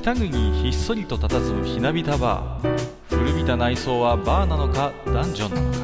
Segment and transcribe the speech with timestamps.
[0.00, 0.30] 北国
[0.62, 2.78] ひっそりと佇むひなびたバー。
[3.10, 5.78] 古びた内装はバーなのかダンジョンなのか。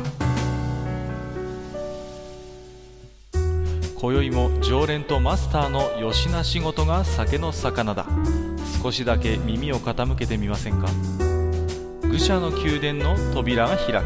[3.95, 8.07] 今宵も常連とマスターのよしな仕事が酒の魚だ。
[8.83, 10.89] 少しだけ耳を傾けてみませんか。
[12.09, 14.05] 愚者の宮殿の扉が開く。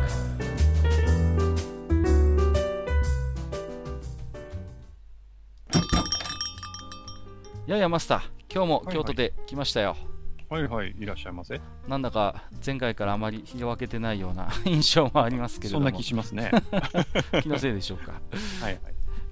[7.69, 10.10] ややマスター今日も京都で来ましたよ、はいはい、
[10.59, 11.61] いらっしゃいませ。
[11.87, 15.87] なんだか前回からあまり日を分けてないような 印象もありますけれども。
[15.87, 16.51] そんな気しますね。
[17.43, 18.13] 気のせいでしょうか。
[18.61, 18.81] はいはい。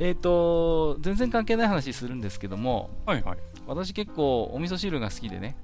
[0.01, 3.39] えっ、と全然関係ない話するんですけどもはいはい。
[3.67, 5.57] 私結構お味噌汁が好きでね。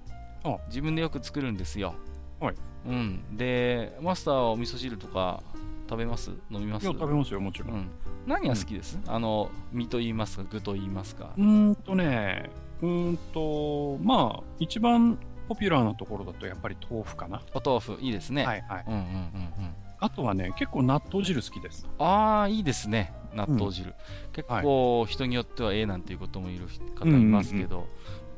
[0.43, 0.57] あ。
[0.67, 1.95] 自分でよく作るんですよ。
[2.41, 2.55] はい。
[2.89, 3.37] うん。
[3.37, 5.41] でマスターはお味噌汁とか
[5.89, 6.31] 食べます？
[6.51, 6.85] 飲みます？
[6.85, 7.67] いや、食べますよ、もちろ。
[7.69, 7.81] うん。
[7.83, 7.91] ん、
[8.27, 11.31] 何が好きです、あの身と言いますか具と言いますか。
[11.37, 12.51] うーんとね、
[12.83, 17.43] うーんと、まあ、一番ポピュラーなところだとやっぱり豆腐かな。
[17.55, 18.85] お豆腐いいですね、はいはい。
[18.87, 19.75] うんうんうんうん。
[20.01, 21.87] あとはね、結構納豆汁好きです。
[21.99, 23.13] ああいいですね。
[23.35, 23.95] 納豆汁、
[24.33, 27.87] 結構人によってはええなんていうこともいる方いますけど、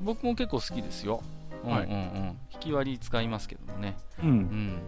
[0.01, 1.23] 僕も結構好きですよ、
[1.65, 1.87] うんうんはい。
[1.87, 3.97] うん、引き割り使いますけどもね。
[4.23, 4.27] う。
[4.27, 4.39] うん。
[4.39, 4.79] ん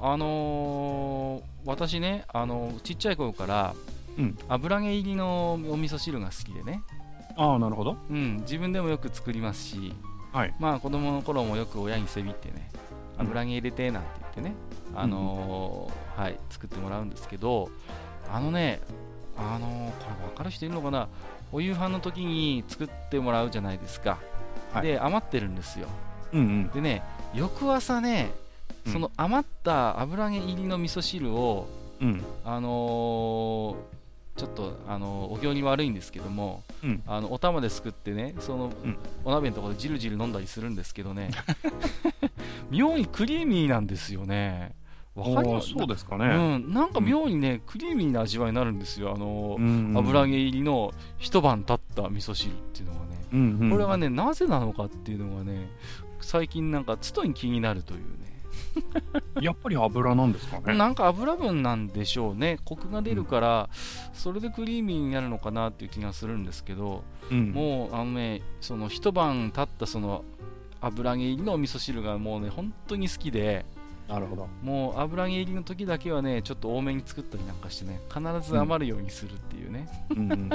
[0.00, 3.74] あのー私ね、あのちっちゃい頃から、
[4.18, 4.38] うん。
[4.48, 6.82] 油揚げ入りのお味噌汁が好きでね、
[7.36, 7.96] ああ、なるほど。
[8.10, 9.94] うん、自分でもよく作りますし、
[10.36, 10.54] はい。
[10.58, 12.68] まあ子供の頃もよく親にせびってね
[13.18, 13.26] うん。
[13.26, 14.54] 油揚げ入れてなんて言ってね、
[14.94, 17.70] あのーはい、作ってもらうんですけど
[18.30, 18.80] あのね、
[19.38, 21.08] あのーこれ分かる人いるのかな？
[21.52, 24.18] お夕飯の時に作ってもらうじゃないですか、
[24.72, 24.86] はい。
[24.86, 25.88] で余ってるんですよ。
[26.32, 26.68] うんうん。
[26.68, 27.02] でね
[27.34, 28.30] 翌朝ね
[28.84, 28.92] うん。
[28.92, 31.66] その余った油揚げ入りの味噌汁を、
[32.02, 32.22] うん。
[32.44, 33.95] あのー
[34.36, 37.02] ちょっと、あのーお行に悪いんですけども、うん。
[37.06, 38.96] あのお玉ですくってねその、うん。
[39.24, 41.30] お鍋のところでじるじる飲んだりするんですけどね。
[42.70, 44.74] 妙にクリーミーなんですよね。
[45.14, 46.58] わかりそうですかうね。
[46.58, 53.70] ん、なんか妙にね、クリーミーな味わいになるんですよ、あのーうん油揚げ入りの一晩経った味噌汁っていうのがね、うんうん。
[53.70, 55.70] これがね、なぜなのかっていうのがね、
[56.20, 58.35] 最近なんか、つとに気になるというね、
[59.40, 60.76] やっぱり油なんですかね。
[60.76, 63.68] なんか油分なんでしょうね、コクが出るから、
[64.12, 67.52] それでクリーミーになるのかなっていう気がするんですけど、うん。
[67.52, 70.24] もう、あのね、その一晩経ったその
[70.80, 73.64] 油揚げ入りのお味噌汁がもうね、本当に好きで、
[74.08, 74.48] なるほど。
[74.62, 80.50] もう油揚げ入りの時だけはね、ちょっと多めに作ったりなんかしてね、必ず余るようにするっていうね、うんうん。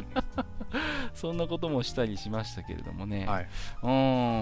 [1.13, 3.47] そんなこともしたりしましたけれどもね、はい。
[3.83, 3.87] う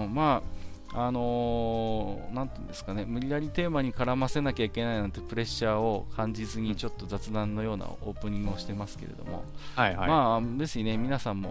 [0.08, 9.44] ん、まあ、あのーなんていうんですかね、無理やりテーマに絡ませなきゃいけないなんてプレッシャーを感じずに、ちょっと雑談のようなオープニングをしてますけれども、
[9.76, 10.08] はいはい。
[10.08, 11.50] まあ、別にね、皆さんも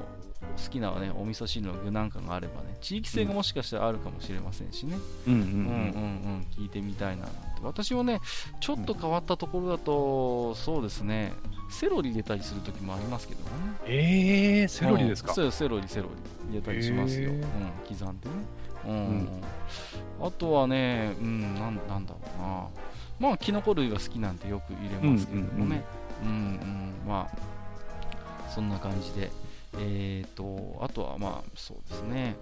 [0.61, 7.39] 好きなね、お味噌汁の具なんかがあればね、地域性がもしかしたらあるかもしれませんしね、うんうんうんうんうん、聞いてみたいななんて。
[7.61, 8.21] 私もね、
[8.59, 11.33] ちょっと変わったところだと、そうですね、
[11.69, 13.49] セロリ入れたりする時もありますけどね。
[13.85, 15.31] ええ、セロリですか？
[15.31, 15.35] うん。
[15.35, 16.09] そうセロリ、セロ
[16.49, 17.31] リ入れたりしますよ。
[17.31, 18.35] へーうん、刻んでね。
[18.89, 19.43] うん、うん
[20.21, 22.67] あとはね、うん、なんなんだろうな。
[23.19, 25.83] まあ、キノコ類が好きなんてよく入れますけれどもね。
[26.23, 29.31] うん、うん、まあ、そんな感じで。
[29.77, 32.35] えっ、と、あとはまあ、そうですね。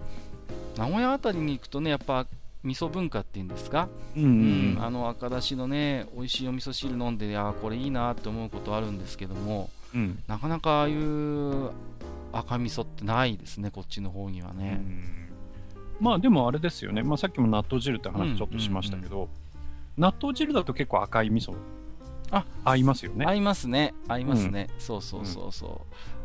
[0.76, 2.26] 名古屋あたりに行くとね、やっぱ、
[2.64, 10.22] 味噌文化っていうんですか、うんううんんあの赤だしのね美味しいお味噌汁飲んであーこれいいなって思うことあるんですけどもうん。
[10.26, 11.70] なかなかああいう
[12.32, 14.80] 赤味噌ってないですねこっちの方にはね、
[16.00, 19.28] まあでもあれですよね、まあ、さっきも納豆汁って話ちょっとしましたけど、
[19.96, 21.54] 納豆汁だと結構赤い味噌
[22.30, 23.24] あ合いますよね。
[23.26, 23.94] 合いますね。
[24.06, 25.82] 合いますね、そうそうそうそ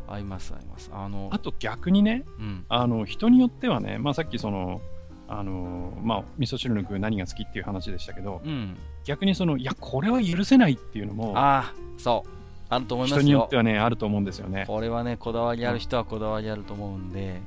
[0.07, 0.91] う、合います合います。
[0.93, 2.65] あのあと逆にね、うん。
[2.69, 4.81] あの人によってはね、まあ、さっきその、
[5.27, 8.75] あのまあ、味噌汁の具何が好きっていう話でしたけど、うん。
[9.05, 12.29] 逆にその、いや、これは許せないっていうのも、ああそう。
[12.69, 13.21] あると思いますよ。
[13.21, 14.65] 人によってはね、あると思うんですよね。
[14.67, 17.41] これはねこだわりある人はこだわりあると思うんで、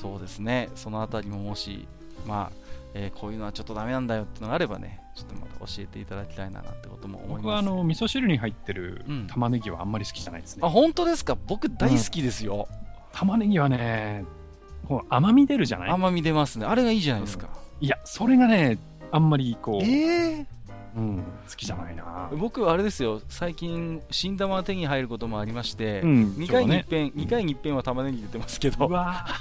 [0.00, 0.68] そうですね。
[0.74, 1.86] そのあたりももし
[2.26, 2.56] まあ、
[2.94, 7.42] えーこういうのはちょっとダメなんだよってのがあればねちょっとまた教えていただきたいななんてことも思います。
[7.42, 9.26] 僕はあの味噌汁に入ってるうん。
[9.26, 10.62] 玉ねぎはあんまり好きじゃないですね。
[10.64, 11.36] あ本当ですか？
[11.46, 12.68] 僕大好きですよ、
[13.12, 14.24] 玉ねぎはね、
[14.88, 15.90] こう甘み出るじゃない？
[15.90, 16.66] 甘み出ますね。
[16.66, 17.48] あれがいいじゃないですか、
[17.80, 18.78] いや、それがね、
[19.12, 20.46] あんまりこう、ええ
[20.96, 21.16] うん、
[21.48, 22.30] 好きじゃないな。
[22.36, 23.20] 僕はあれですよ。
[23.28, 26.90] 最近新玉が手に入ることもありまして、うん、2回にね一。
[26.90, 29.26] 遍、二回に一遍は玉ねぎ出てますけうどわ。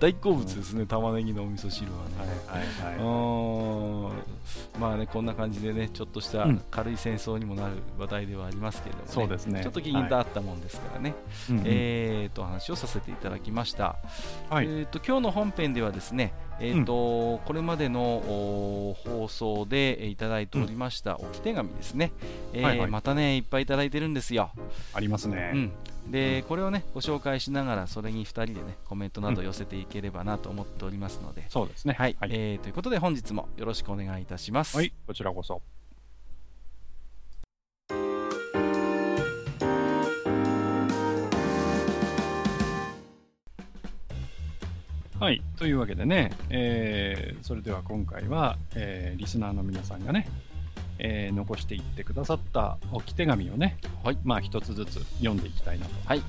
[0.00, 2.40] 大好物ですね玉ねぎのお味噌汁はね。
[2.46, 2.96] はいはいはい。
[2.96, 4.08] うー。
[4.08, 4.12] ん
[4.78, 6.62] まあね、こんな感じでね、ちょっとしたうん。
[6.70, 9.12] 軽い戦争にもなる話題ではありますけれども、ね。
[9.12, 9.60] そうですね。
[9.62, 11.64] ちょっと気になったもんですからね、はい、うんうん。
[11.66, 13.96] えーと、話をさせていただきました。
[14.48, 14.66] はい。
[14.66, 22.12] えー、と今日の本編ではですね、えーとこれまでのお放送でえーいただいておりました置き手紙ですね、
[22.52, 22.90] えーはいはい。
[22.90, 24.50] またねいっぱいいただいてるんですよ、
[24.92, 25.52] ありますうね。
[25.52, 25.72] ん、
[26.10, 31.94] でこれをねご紹介しながらそれに2人でねコメントなどうん寄せていければなと思っておりますので、そうですね。
[31.94, 32.30] はい、はい。
[32.32, 35.62] えーということで本日もよろしくお願いいたします、はいこちらこそ。
[45.20, 45.42] はい。
[45.58, 50.26] というわけでね、えーそれでは今回は、えーリスナーの皆さんがね、
[51.02, 54.18] えー残していってくださった置き手紙をね、はい。
[54.22, 56.22] まあ一つずつ読んでいきたいなとはい。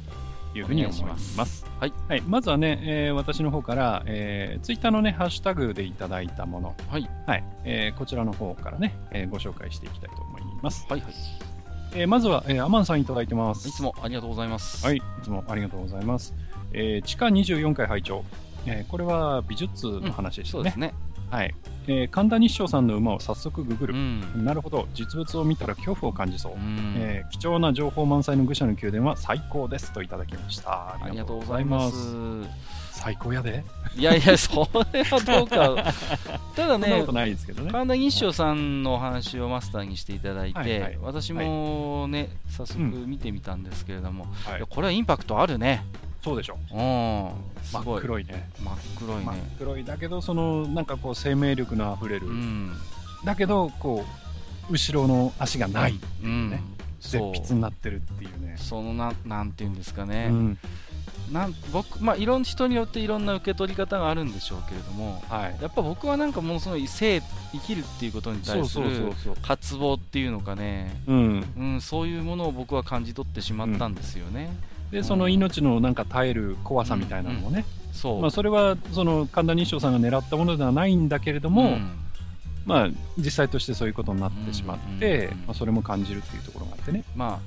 [0.54, 1.38] いうふうに思いお願いします。
[1.38, 1.94] ますはい。
[2.10, 7.10] はい、まずはね、えー私の方から、えー、ツイッターのね、ハッシュタグでいただいたもの、はい。
[7.28, 7.44] はい。
[7.64, 10.86] えーこちらの方からね、えーご紹介していきたいと思います。
[10.90, 11.14] はいはい。
[11.94, 13.68] えーまずは、えーアマンさんいただいてます。
[13.68, 14.86] いつもありがとうございます。
[14.86, 16.34] はい、いつもありがとうございます。
[16.74, 18.24] えー地下24階拝聴、
[18.66, 20.60] えーこれは美術の話でしたね。
[20.60, 20.94] そうですね
[21.32, 21.56] はい、
[21.88, 23.96] えー神田日照さんの馬を早速ググうる。
[23.96, 26.54] んなるほど、実物を見たら恐怖を感じそう。
[26.54, 30.98] うんえー貴重な情報満載の愚者の宮殿は最高ですといただきました。
[31.02, 32.16] ありがとうございます
[32.92, 33.64] 最高やで。
[33.96, 35.94] いやいや、それはどうか。
[36.56, 37.06] ただねね。
[37.72, 45.84] 神田日照さんのお話をマスターにしていただいて、はいはい私もね、早速うん見てみたんですけれども、はいいやこれはインパクトあるね。
[46.24, 46.58] そうでしょ。
[46.72, 48.00] うん、す真ごい。
[48.00, 48.50] っ黒いね。
[48.64, 49.56] 真っ黒い真っね。
[49.58, 52.74] 黒いだけど、そのなんかこう生命力のあふれる、うん。
[53.26, 54.06] だけどこ
[54.70, 56.50] う後ろの足がない、うん。
[56.50, 56.62] ね
[57.00, 58.56] そう絶筆になってるっていうね。
[58.58, 60.58] そのななんていうんですかうね、ん
[61.32, 65.58] なん僕まあいろんな人によっていろんな受け取り方があるんでしょうけれどもはい。
[65.60, 67.22] やっぱ僕はなんかものすごい生
[67.54, 68.86] 生きるっていうことに対する。
[69.42, 71.46] 渇望っていうのかね、うん。
[71.58, 74.52] うん、そういうものを僕は感じ取ってしまったんですよね。
[74.92, 78.22] で、その命のなんか耐える怖さみたいなのもね、そう。
[78.22, 81.92] まあそれはその神田日照さんが狙ったものではないんだけれども、うん。
[82.66, 87.04] まあ実際としてそういうことになってしまって、まあそれも感じるっていうところがあってね。
[87.16, 87.40] ま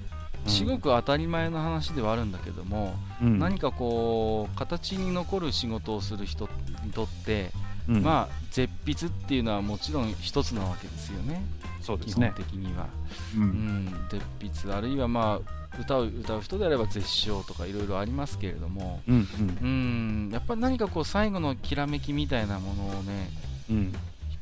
[0.47, 3.39] あ、すごく当たり前の話ではあるんだけども、うん。
[3.39, 6.49] 何かこう形に残る仕事をする人
[6.85, 7.51] にとって、
[7.89, 8.03] うん。
[8.03, 11.43] まあ絶筆っていうのはもちろん一つなわけですよね。
[11.63, 12.33] 基本そうですね。
[12.37, 12.89] 的には、
[13.37, 13.87] ううん。
[13.87, 14.25] ん、絶
[14.63, 19.03] 筆あるいはまあ歌を歌う人であれば絶唱とかいろいろありますけれども。
[19.09, 19.29] うん
[19.63, 20.31] うん。
[20.33, 23.31] やっぱり何かこう最後のきらめきみたいなものをね
[23.71, 23.77] うん。
[23.77, 23.93] うん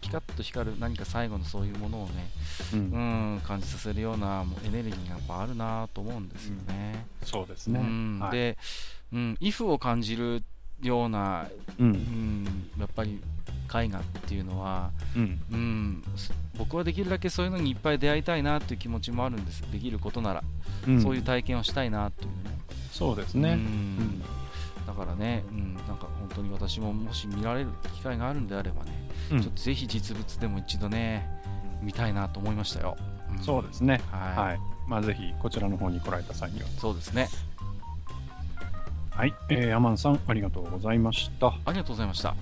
[0.02, 2.28] ピカッと光る何か最後のそういうものをね、
[2.74, 2.78] うん。
[2.80, 7.06] うん、感じさせるようなもうエネルギーがやっぱあるなと思うんですよね。
[7.22, 7.78] そうですね。
[7.78, 8.18] うん。
[8.18, 8.32] はい。
[8.32, 8.58] で、
[9.12, 10.42] うん、イフを感じる
[10.82, 11.48] ような、
[11.78, 13.20] ううんん、やっぱり
[13.74, 20.44] 絵画っていうのは、うんうん、す僕はできるだけそういうのにいっぱい出会いたいなっていう気持ちもあるんですできることなら、
[20.86, 22.34] うんそういう体験をしたいなというね。
[22.92, 23.54] うそうですね。
[23.54, 24.20] ん
[24.86, 31.26] だからね、うん、なんか本当に私ももし見られる機会があるんであればね、うんちょっとぜひ実物でも一度ね、
[31.80, 32.96] 見たいなと思いましたよ。
[33.32, 34.00] んそうですね。
[34.10, 34.58] はい、はい。
[34.88, 36.66] まあぜひこちらの方に来られた際には。
[36.78, 37.28] そうですね。
[39.14, 39.34] はい。
[39.50, 41.48] えーアマンさんありがとうございました。
[41.64, 42.34] ありがとうございました。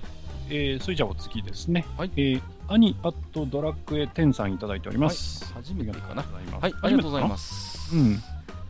[0.48, 1.84] えーそれじゃあお次ですね。
[1.96, 5.52] はいえーアニアットドラクエ10さんいただいております。
[5.54, 6.22] 初めてかな。
[6.22, 7.28] ははい、ありがとうございす。
[7.28, 7.96] ます。
[7.96, 8.22] うん。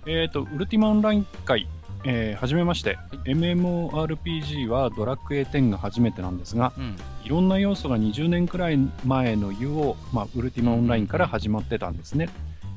[0.06, 1.68] えっ、と、ウルティマオンライン会、
[2.04, 2.96] えー、はじめまして、
[3.26, 12.30] い MMORPG はドラクエ10が初めてなんですが、うん、いろんな要素が20年くらい前の UO、まあ、ウルティマオンラインから始まってたんですね。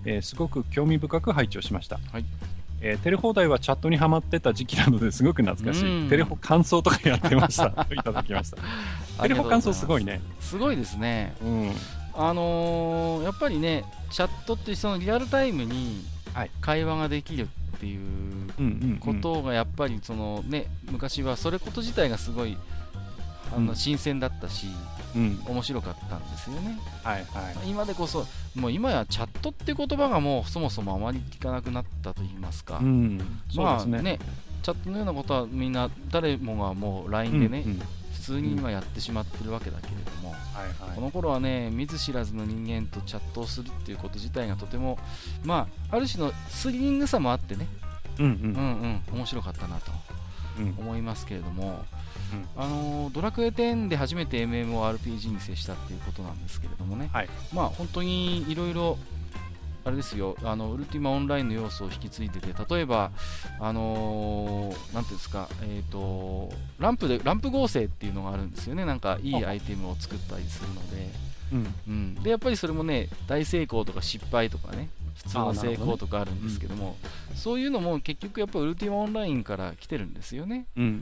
[0.05, 2.00] えーすごく興味深く拝聴しました。
[2.12, 2.25] はい
[2.85, 6.03] えーテレ放題はチャットにハマってた時期なのですごく懐かしい。
[6.03, 7.69] うんテレホ感想とかやってました。
[7.71, 8.57] と いただきました。
[9.23, 10.21] テレホ感想すごいね。
[10.41, 11.33] すごいですね。
[11.41, 11.71] うん。
[12.15, 17.47] あのーやっぱりね、チャットってそのリアルタイムにはい会話ができる
[17.77, 18.03] っていう。
[18.99, 22.57] ことがやっぱりそのね、昔はそれこと自体がすごい
[23.51, 24.73] あうんの新鮮だったし、うん。
[25.15, 26.79] 面白かったんですよね。
[27.03, 27.70] はいはい。
[27.70, 33.20] 今でこそ、もう今やチャットって言葉がもうそもそもあまり聞かなくなったと言いますか、うん。
[33.50, 33.91] そうですね。
[33.91, 34.20] まあね、
[34.63, 37.82] チャットのようなことはみんな誰もがもう LINE でね、うんうん
[38.24, 44.98] 普通に今やってしまってるわけだけれども、はいはいこの頃はね見ず知らずの人間とチャットをするっていうこと自体がとても
[45.43, 47.67] まあある種のスリリングさもあってね
[48.20, 49.98] うんううんんうん面白かったなとうん
[50.77, 51.86] 思いますけれども、
[52.55, 57.29] あのードラクエ10で初めて MMORPG に接したっていうことなんですけれどもね、はい。
[57.53, 58.98] まあ本当にいろいろ
[59.86, 63.12] あれですよあのウルティマオンラインの要素を引き継いでて例えば
[63.60, 68.86] あのーなんていうんですかえっ、とランプでランプ合成っていうのがあるんですよね。
[68.86, 71.10] なんかいいアイテムを作ったりするので、
[71.51, 71.74] うん。
[71.88, 76.96] うん、でやっぱりそれもね大成功とか失敗とかね普通の成功とかあるんですけども
[77.36, 80.84] そういうのも結局やっぱウルティマオンラインから来てるんですよね、うん。
[80.84, 80.96] ううんう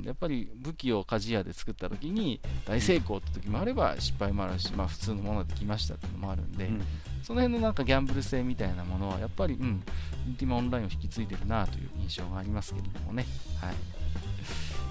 [0.00, 6.82] ん、やっぱり武器を鍛冶屋で作った時に大成功って時もあれば失敗もあるし、まあ、普通のものできましたっていうのもあるんで、うん。
[7.22, 9.84] そその辺のなんかギャンブル性みたいなものはやっぱり、うん、
[10.26, 13.24] ウルティマオンラインを引き継いでるなという印象がありますけれどもね。
[13.60, 13.70] は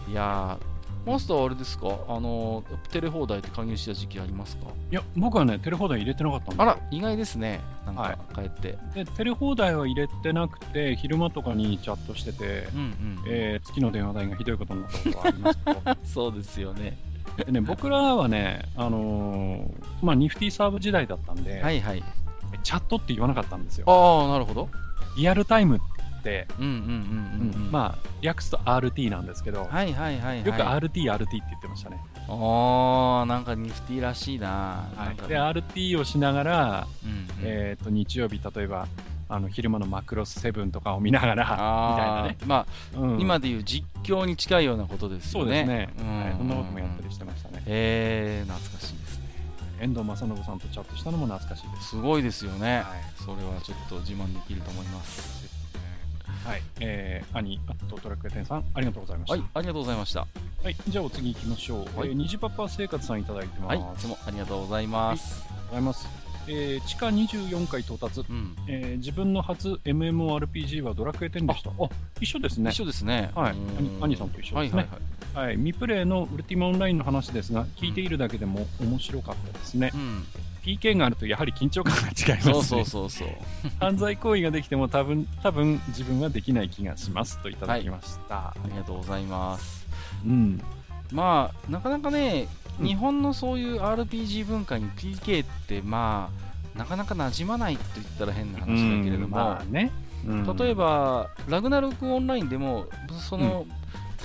[0.07, 1.87] い、いやー、マスターはあれですか？
[2.07, 4.67] あのテレ放題って加入した時期ありますか？
[4.91, 7.61] いや、僕はね、テレ放題入れてなかったんであら、意外ですね。
[7.85, 8.77] なんはいか、帰って。
[8.93, 13.19] で、テレ放題は入れてなくて、昼間とかにチャットしてて、うんうん。
[13.27, 16.97] えー月の電話代がひどいことになったことがありますけど そうですよね。
[17.37, 22.03] でね、僕らはね、あのーまあ、ニフティサーブ時代だったんで、はいはい。
[22.63, 23.85] チャットって言わなかったんですよ。
[23.87, 24.67] ああ、なるほど。
[25.17, 25.98] リアルタイムって、
[26.59, 27.71] うんうんうんうん、うん。
[27.71, 30.45] まあ、略すと RT なんですけど、はいはいはいはい。
[30.45, 31.99] よく RT、RT って言ってましたね。
[32.27, 34.89] ああ、なんかニフティらしいな。
[34.95, 38.87] はい、で、RT をしながら、うんうんえー、と日曜日、例えば
[39.31, 42.37] あの昼間のマクロスセブンとかを見ながら、みたいなね。
[42.47, 45.45] まあ、うん今でいう実況に近いようなことですよね。
[45.45, 46.35] そうですね、うんはい。
[46.35, 47.61] そんなこともやったりしてましたね。
[47.67, 49.29] へえ懐かしいですね。
[49.81, 51.89] 遠藤正信さんとチャットしたのも懐かしいです。
[51.89, 52.77] すごいですよね。
[52.77, 52.85] はい
[53.23, 55.58] それはちょっと自慢できると思います。
[56.45, 59.33] はい、えー、兄、あとトラック屋店さん、ありがとうございました。
[59.35, 60.19] はい、ありがとうございました。
[60.63, 61.99] はい、じゃあお次行きましょう。
[61.99, 63.67] はいえー、虹パパ生活さんいただいてます。
[63.67, 65.43] はい、いつもありがとうございます。
[65.43, 66.28] ありがとうございます。
[66.49, 68.25] えー、地下24階到達。
[68.27, 68.55] うん。
[68.67, 71.69] えー、自分の初 MMORPG はドラクエ10でした。
[71.69, 71.89] あ
[72.19, 72.71] 一緒ですね。
[72.71, 73.31] 一緒ですね。
[73.35, 75.47] はいうん兄兄さんと一緒ですねはいはいはい。
[75.47, 79.91] はい、未プレイのウルティマオンラインの話ですが、聞いているだけでも面白かったですね。
[79.93, 80.25] うん。
[80.63, 82.53] PK があるとやはり緊張感が違いますね。
[82.53, 83.27] そうそうそうそう。
[83.79, 88.35] 犯罪行為ができても多分、多分自分はできない気がしますといただきました。
[88.35, 89.87] ありがとうございます。
[90.25, 90.61] うん。
[91.11, 92.47] まあ、なかなかね、
[92.79, 92.85] うん。
[92.87, 96.29] 日本のそういう RPG 文化に PK って、ま
[96.75, 99.91] あ、なかなか馴染まないと言ったら変な話だけれども、まあね。
[100.25, 100.57] うん。
[100.57, 102.87] 例え、ば、ラグナロクオンラインでも、
[103.29, 103.65] その、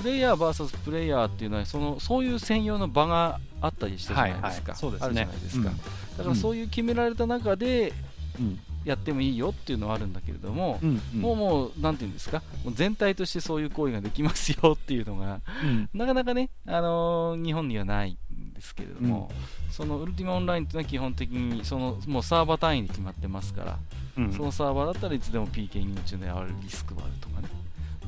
[0.01, 4.73] プレイヤー VS プレイヤーっていうのはその、そういう専用の場があったりしたじゃないですか。
[4.73, 4.99] はいはい。
[4.99, 4.99] すね。
[5.01, 5.71] あるじゃないですか。
[5.71, 5.77] うん。
[6.19, 7.93] だからそういう決められた中で
[8.39, 8.59] うん。
[8.85, 11.01] やってもいいよっていうのはあるんだけれども、うん。
[11.15, 11.21] うん。
[11.21, 15.89] もうもう、なんていうんですか、もう全体としてそういう行為ができますよっていうのが、うん。
[15.95, 18.13] なかなかね、あのー日本にはない。
[18.13, 18.17] ん
[18.55, 19.31] ですけれども、
[19.71, 23.79] そのウルティマオンラインっていうのは基本的にそのもうサーバー単位で決まってますから、
[24.17, 24.33] うん。
[24.33, 27.49] そのサーバーだったらいつでも PK に打ち狙われるリスクはあるとかね、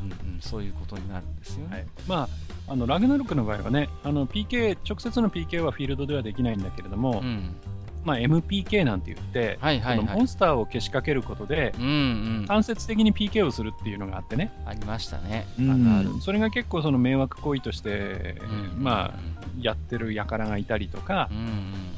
[0.03, 1.77] うんうん、そういうことになるんですよね。
[1.77, 2.29] はい、ま
[2.69, 7.55] あ、あのラグナロクの場合はね、あの PK、直接の PK はフィールドではできないんだけれども、うん、
[8.07, 10.07] まあ、MPK なんて言って、はいはいはい。
[10.07, 10.29] モン。
[10.29, 11.89] スターをけしかけることで、うんう
[12.43, 15.45] ん、間接的に PK をするっていうのがあってね、ありましたね。
[15.59, 18.41] あうんそれが結構その迷惑行為として、
[18.77, 19.15] うんまあ、
[19.61, 21.39] やってる輩がいたりとかう、ん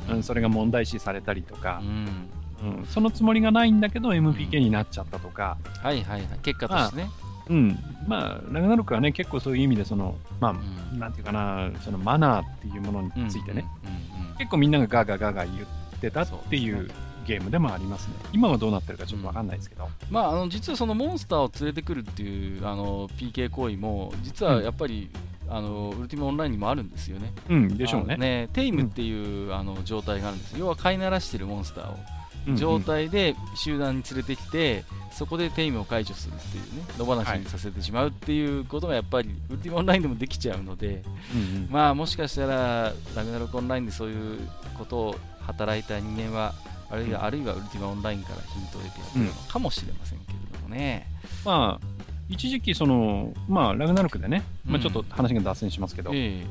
[0.08, 0.22] うんうん。
[0.22, 1.82] それが問題視されたりとか。
[1.82, 2.86] う、ん、うん。
[2.86, 7.10] そのつもりがないんだけど MPK になっちゃったとか、はいはいはい、結果としてね。
[7.50, 10.54] うん、まあ、ラグナロクはね、結構そういう意味でその、まあ、
[10.92, 10.98] うん。
[10.98, 15.66] なんていうかな、そのマナーっていうものについてね、うんうんうん結構みんながガーガーガーガー言
[15.98, 16.90] ってたっていそうう
[17.26, 18.14] ゲームでもありますね。
[18.32, 19.88] 今はどうなってるかちょっとわかんないですけど。
[20.10, 25.10] まあ、あの実はそのモンスターを連れてくるっていうあの PK 行為も実はやっぱり、
[25.50, 27.32] あのウルティマオンラインにもあるんですよね。
[27.50, 28.48] うん、でしょうあのね。
[28.54, 32.18] テイムっていう、あの状態があるんです要は飼いならしてるモンスターを、うん
[32.56, 41.02] 状態で集団に連れてきてそこでテイムを解除するっていうね野放しにさせてしまうっていうことがやっぱりウルティマオンラインでもできちゃうので、
[41.34, 45.16] うんうんまあもしかしたらラグナロクオンラインでそういうことを
[45.48, 46.54] 働いた人間は
[46.90, 51.06] あるいは、あるいはウルティマオンラインからヒントを得てやってるのかもしれませんけれどもね。
[51.44, 51.86] まあ、
[52.28, 54.82] 一時期、その、まあ、ラグナロクでね、まあ、うん。
[54.82, 56.46] ちょっと話が脱線しますけど、え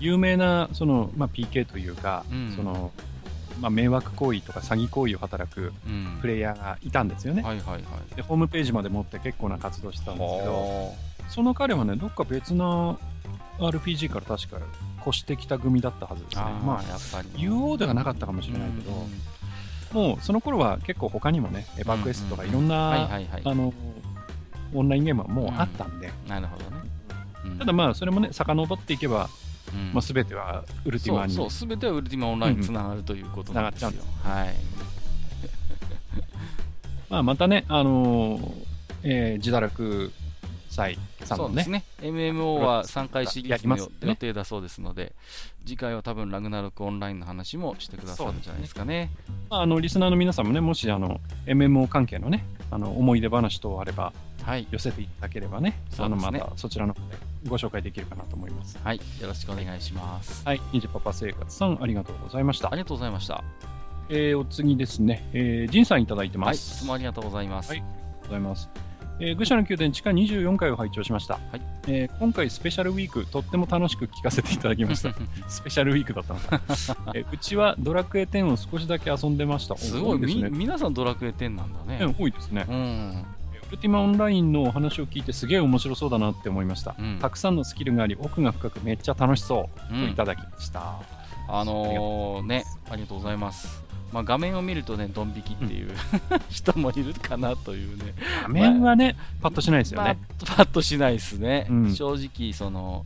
[0.00, 2.54] 有名な、その、まあ、PK というか、うん。
[2.56, 2.90] その、
[3.60, 5.72] まあ、迷惑行為とか詐欺行為を働く
[6.20, 7.42] プレイヤーがいたんですよね。
[7.42, 8.14] はいはいはい。
[8.14, 10.92] で、ホームページまで持って結構な活動してたんですけど、は
[11.28, 12.98] その彼はね、どっか別な
[13.58, 14.58] RPG から確か
[15.06, 16.42] 越してきた組だったはずですね。
[16.44, 19.06] あまあ、やっぱり UO ではなかったかもしれないけど、うん
[19.92, 23.08] もうその頃は結構他にもね、エバークエストとかいろんな。
[23.44, 23.72] あの、
[24.74, 26.70] オンラインゲームはもうあったんで、なるほどね。
[27.46, 29.30] うんただまあ、それもね、遡っていけば、
[29.72, 31.32] うんまあ、全てはウルティマに。
[31.32, 33.90] そうそう、すべてはウルティマオンラインにつながるということなんですよ。
[33.90, 34.54] うんはい。
[37.08, 38.52] まあ、またね、あのー
[39.04, 40.12] えー自堕落
[40.76, 41.84] 祭さんのねそうですね。
[42.00, 45.14] MMO は3回シリーやズの予定だそうですので、
[45.64, 49.10] 次回は多分ラグナロクオンラインの話もしてくださるんじゃないですかね。
[49.50, 54.12] まあ、あのリスナーの皆さんもね、もしあの MMO 関係のね、あの思い出話等あれば
[54.44, 54.68] はい。
[54.70, 57.16] 寄せていただければね、あのまたそちらの方で
[57.48, 58.78] ご紹介できるかなと思います。
[58.82, 60.44] はい、よろしくお願いします。
[60.44, 62.70] はい、ニジパパ生活さん、ありがとうございましたあ。
[62.72, 63.42] りがとうございました。
[64.08, 66.84] えーお次ですね、えー、ジンさんいただいてまはい、いす。
[66.84, 67.70] つもありがとうございます。
[67.70, 68.85] はいありがとうございます。
[69.18, 71.60] えー、愚者の宮殿地下24回を拝聴しました、はい。
[71.88, 75.14] えー今回スペシャルウィークとっても楽しく聞かせていただきました。
[75.48, 76.60] スペシャルウィークだったのか、
[77.14, 79.76] えーうちはドラクエ10を少しだけ遊んでました。
[79.76, 82.06] すごい、ですね、皆さんドラクエ10なんだね。
[82.06, 82.14] ね。
[82.18, 82.66] 多いですね。
[82.68, 83.24] うん。
[83.68, 87.18] ウルティマオンラインのお話を聞いてすげえ面白そうだなって思いました、うん。
[87.20, 91.00] たくさんのスキルがあり奥が深くめっちゃ楽しそううんといただきました、
[91.48, 93.85] あのー、ね、ありがとうございます。
[94.16, 95.90] まあ、画面を見るとね、ドン引きっていう
[96.48, 98.14] 人もいるかなというね。
[98.44, 101.66] 画面はね、パッとしないですよまあね、パッとしないですね。
[101.68, 101.94] うん。
[101.94, 103.04] 正直、その、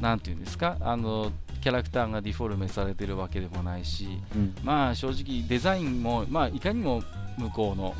[0.00, 4.54] なんていうんですか、あの、キャラクターがディフォルメされてるわけでもないし、うん。
[4.64, 7.02] まあ正直デザインも、まあいかにも
[7.36, 7.94] 向こうの、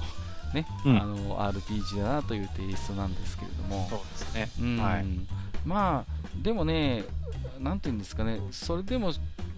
[0.54, 1.02] ね、うん。
[1.02, 4.48] あの RPG だなというテイストなんですけれども、そうですね。
[4.58, 4.78] うん。
[4.78, 5.06] はい。
[5.66, 7.04] まあでもね、
[7.60, 9.12] なんていうんですかね、それでも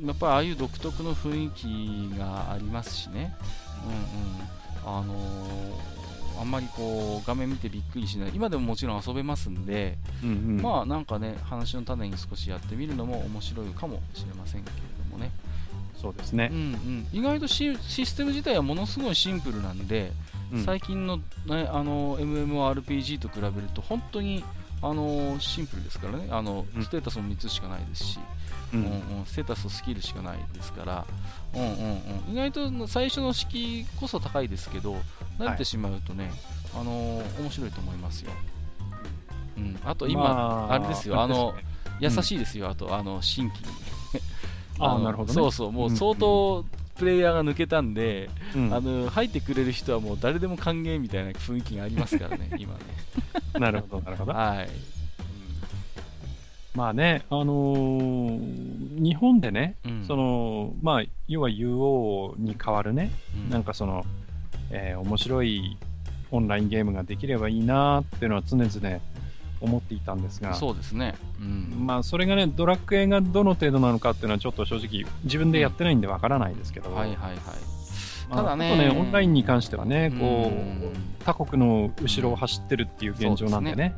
[0.04, 3.34] やっぱりああいう独特の雰囲気がありますしね、
[4.84, 6.00] うんうん、あのー
[6.40, 10.62] あんまりこう画面見てびっくりしない、今でももちろん遊べますんで、うんうん。
[10.62, 14.76] まあなんかね、話の種に少しやってみるのも面白いかもしれませんけれ
[15.10, 15.30] どもね。
[16.00, 16.48] そうですね。
[16.50, 20.12] うん、うん、意外とシシステム自体はものすごいシンプルなんで、
[20.50, 20.64] うん。
[20.64, 21.22] 最近の,、ね、
[21.70, 24.42] あの MMORPG と比べると本当に
[24.80, 26.28] あのシンプルですからね。
[26.30, 26.82] あの、うん。
[26.82, 28.18] ステータスも3つしかないですし、
[28.72, 28.88] ううんんう
[29.22, 29.26] ん。
[29.26, 31.06] ステータスとスキルしかないですから、
[31.54, 31.68] うんうん
[32.28, 34.96] うん、意外と最初の敷居こそ高いですけど
[35.38, 36.30] 慣れてしまうとね、
[36.74, 38.30] あの面白いと思いますよ。
[39.56, 41.20] うん、あと今、まあれですよ。
[41.20, 41.54] あの
[42.00, 43.66] 優うんしいですよ、あとあの新規に。
[44.78, 45.34] ああのなるほどね。
[45.34, 46.64] そうそう、もう相当
[46.96, 48.74] プレイヤーが抜けたんで、うん。
[48.74, 52.80] あの入ってくれる人はもう誰でも歓迎みたいな雰囲気がありますからね、今ね。
[53.58, 54.32] なるほどなるほど。
[54.32, 54.68] はい。
[56.74, 60.04] まあね、あのー日本でね、うん。
[60.06, 63.50] その、まあ、要は UO に代わるね、うん。
[63.50, 64.04] なんかその、
[64.70, 65.76] えー面白い
[66.30, 68.70] オンラインゲームができればいいなっていうのは常々
[69.60, 71.14] 思っていたんですが、そうですね。
[71.40, 71.86] うん。
[71.86, 77.36] まあ、それがね、ドラクエがどの程度なのかっていうのはちょっと正直、自分でやってないんでわからないですけど、はいはいはい。
[78.30, 80.90] まあただねあとオンラインに関してはね、こうん。
[80.92, 80.92] う、
[81.24, 83.94] 他国の後ろを走ってるっていう現状なんでね、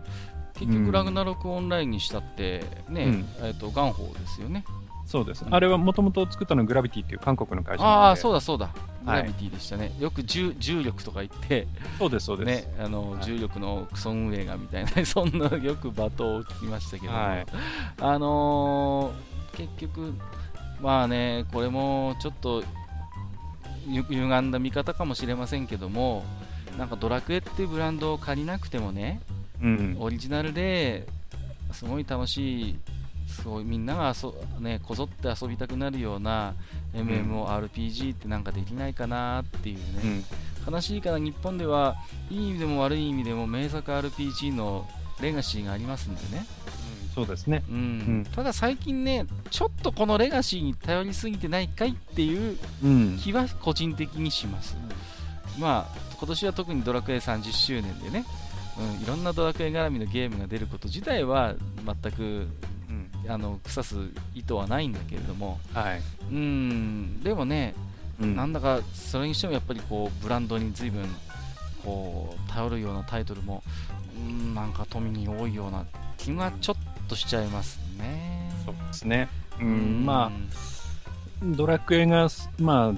[0.54, 4.64] 結局、ラグナロクオンラインにしたって、ね、うんえっと、ガンホーですよね。
[5.06, 5.44] そうです。
[5.44, 8.70] うんあれはもともと作ったのはグラビティっていう韓国の会社ああ、そうだそうだ。
[9.04, 9.92] グはいラビティでしたね。
[9.98, 11.66] よく重重力とか言って、
[11.98, 12.66] そうです、そうです。
[12.66, 17.46] ね、あの、はい重力のクソ運営がみたいな、 そんなよく罵倒を聞きましたけども、はい
[18.00, 20.14] あのー結局、
[20.80, 22.64] まあね、これもちょっと
[23.86, 26.24] ゆ歪んだ見方かもしれませんけども、
[26.78, 29.20] なんかドラクエっていうブランドを借りなくてもね、
[29.62, 29.96] うん。
[30.00, 31.06] オリジナルで
[31.72, 32.76] すごい楽しい、
[33.28, 36.54] すごいみんながそ、ね、こぞって遊びたくなるような
[36.94, 40.24] MMORPG ってなんかできないかなっていううね、ん。
[40.70, 41.96] 悲しいから日本では
[42.30, 44.88] いい意味でも悪い意味でも名作 RPG の
[45.20, 46.46] レガシーがありますんでね。
[47.14, 47.62] そうですね。
[47.68, 53.18] うんうんただ最近ね、ちょっとこのレガシーに頼りすぎてないかいっていううん。
[53.18, 54.76] 気は個人的にします。
[55.58, 58.24] まあ、今年は特にドラクエ30周年でね、
[58.82, 62.48] うん、いろんなドラクエ絡みのゲームが出ること自体は全く
[62.88, 63.30] うん。
[63.30, 63.96] あの腐す
[64.34, 66.00] 意図はないんだけれども、はい。
[66.30, 67.74] うん、でもね、
[68.20, 71.04] うんなんだかそれにしてもやっぱりこうブランドに随分
[71.84, 73.62] こう頼るようなタイトルも、
[74.16, 75.84] うん、なんか富に多いような
[76.18, 78.52] 気がちょっとしちゃいますね。
[78.64, 79.28] そうですね。
[79.60, 79.64] う。
[79.64, 82.92] うんまあ、ドラクエが、まあ、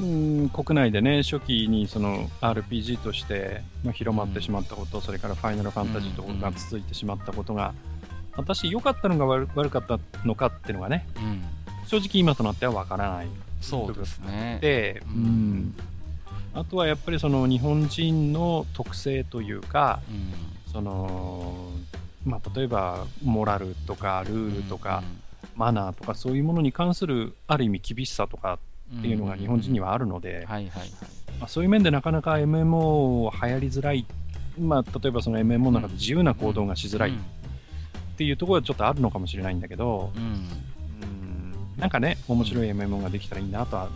[0.00, 7.74] うん、国内でね、初期にその RPG として、まあ、広まってしまったこと、それからファイナルファンタジーとかが続いてしまったことが、
[8.36, 11.42] 私、良かったのか悪悪かったのかっていうのがね、うん、
[11.86, 13.26] 正直今となっては分からない。
[13.60, 14.58] そうですね。
[14.60, 15.22] で、ううん。
[15.22, 15.74] ん、
[16.54, 20.72] あとはやっぱりその日本人の特性というか、うん。
[20.72, 21.70] その
[22.26, 25.02] まあ、例えばモラルとかルールとか、
[25.54, 28.58] マナーとかそういうものに関するある意味厳しさとか
[28.98, 30.46] っていうのが日本人にはあるので、
[31.48, 34.06] そういう面でなかなか MMO 流行りづらい、
[34.58, 37.12] まあ、例えばその MMO の中で自由な行動がしづらい。
[37.12, 40.22] っていうところはちょっとあるのかもしれないんだけど、うん。
[40.22, 40.56] うんうん
[41.76, 43.90] なんかね面白い MMO ができたらいいなとは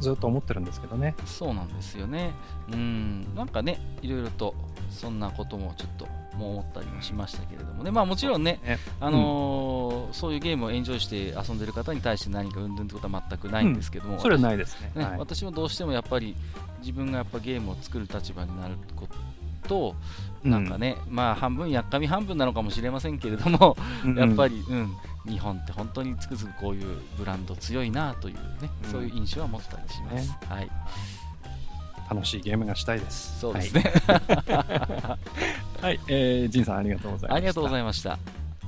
[0.00, 1.14] ずっと思ってるんですけどね。
[1.26, 2.32] そうなんですよね。
[2.72, 4.54] うん、なんかね、いろいろと
[4.90, 6.08] そんなこともちょっと
[6.40, 8.78] もう思ったりもしましたけれどもね、まあもちろんね、ね。
[8.98, 14.92] あのーそういうゲームをエンジョイして遊んでる方に対して何かうんぬんってことは全くないんですけども、それはないですね。
[14.96, 15.18] ねはい。
[15.18, 16.34] 私もどうしてもやっぱり
[16.80, 19.06] 自分がやっぱゲームを作る立場になるこ
[19.68, 19.94] と、
[20.42, 24.16] なんかね、まあ半分やっかみ半分なのかもしれませんけれども、うん。
[24.18, 28.90] やっぱり、うん、日本って本当につくづくこういうブランド強いなというね、うん。
[28.90, 30.28] そういう印象は持ってたりします。
[30.28, 30.38] ね。
[30.48, 30.70] はい、
[32.10, 33.38] 楽しいゲームがしたいです。
[33.38, 33.82] そうですね。
[34.06, 35.16] は
[35.80, 35.80] い。
[35.80, 37.34] はい、えー、ジンさんありがとうございました。
[37.36, 38.18] ありがとうございいました。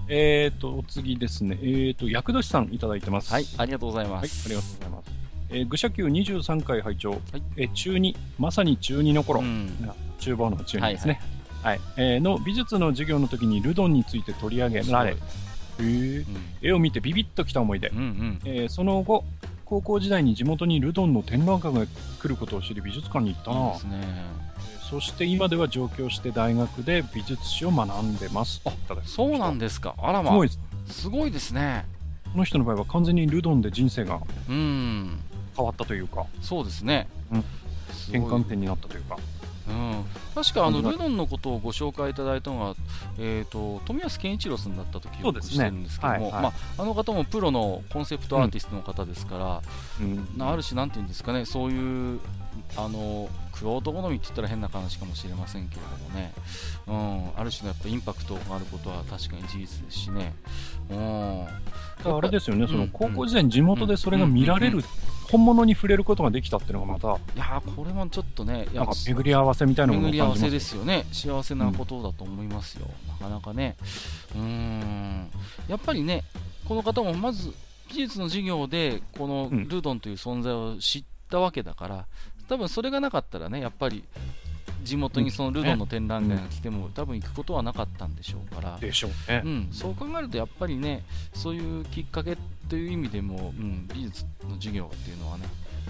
[0.09, 1.59] えーと、お次ですね。
[1.61, 3.33] えーと、厄年さんいただいてます。
[3.33, 4.47] はい、ありがとうございまはい、す。
[4.47, 5.11] ありがとうございます。
[5.51, 7.17] えー、愚者級23回拝聴、い
[7.57, 9.71] えー中2、まさに中2の頃、うん
[10.19, 11.21] 厨房の中2ですね。
[11.63, 19.25] はい、えーの美術の授業の時にルドンについて取り上げられ、へーうん絵を見てビビッときた思い出、うんうんえーその後、
[19.73, 21.87] 高校時代に地元にルドンの展覧会が
[22.21, 24.25] 来ることを知り美術館に行ったなそうですね。
[24.91, 28.61] そして今では上京して大学で美術史を学んでます。
[28.67, 28.73] あ
[29.07, 29.95] そうなんですか。
[29.97, 30.61] あらますごいです。
[31.01, 31.87] すごいですね。
[32.33, 35.19] この人の場合は完全にルドンで人生がうん、
[35.57, 37.09] 変わったというか、そうですね。
[37.33, 37.45] うん
[38.09, 39.17] 転換点になったというか。
[39.69, 42.75] うん、確かあのルドンのことをご紹介いただいたのが、
[43.19, 46.43] えー、と富安健一郎さんだったと記憶してるんですけども、はいはい。
[46.43, 49.63] まあ、あの方もプロのコンセプトアーティストの方ですから、
[50.01, 50.29] うん。
[50.37, 52.21] なある種、なんていうんですかね、そういう
[52.77, 56.33] あのクロート好みって言ったら変な話かもしれませんけれどもね、
[56.87, 56.93] う
[57.37, 60.35] ん、ある種のやっぱインパクトがあることは確かに事実ですしね。
[60.91, 61.47] うん。
[62.17, 62.89] あれですよね、そのうん。
[62.89, 64.79] 高校時代に地元でそれが見られうん。
[64.79, 64.85] る、
[65.31, 70.51] 本物に触れることができたっていうのがまた、いやーこれもちょっとね、なんか巡り合わせみたいなものを巡り合わせ。
[70.51, 73.77] ですよね、幸せなことだと思いますよ、なかなかね、
[74.35, 75.31] うーん、
[75.69, 76.25] やっぱりね、
[76.67, 77.53] この方もまず
[77.91, 79.69] 美術の授業で、このうん。
[79.69, 82.07] ルドンという存在を知ったわけだから、
[82.49, 84.05] 多分それがなかったらね、やっぱり
[84.83, 88.79] 地元にそのルドンの展覧会が来ても、多分行くことはなかったんでしょうから。
[88.79, 89.49] でしょうねう。
[89.49, 92.37] ん、そう考えるとやっぱりねそういうきっかけ
[92.69, 95.45] という意味でも、うん、美術の授業っていうのはね、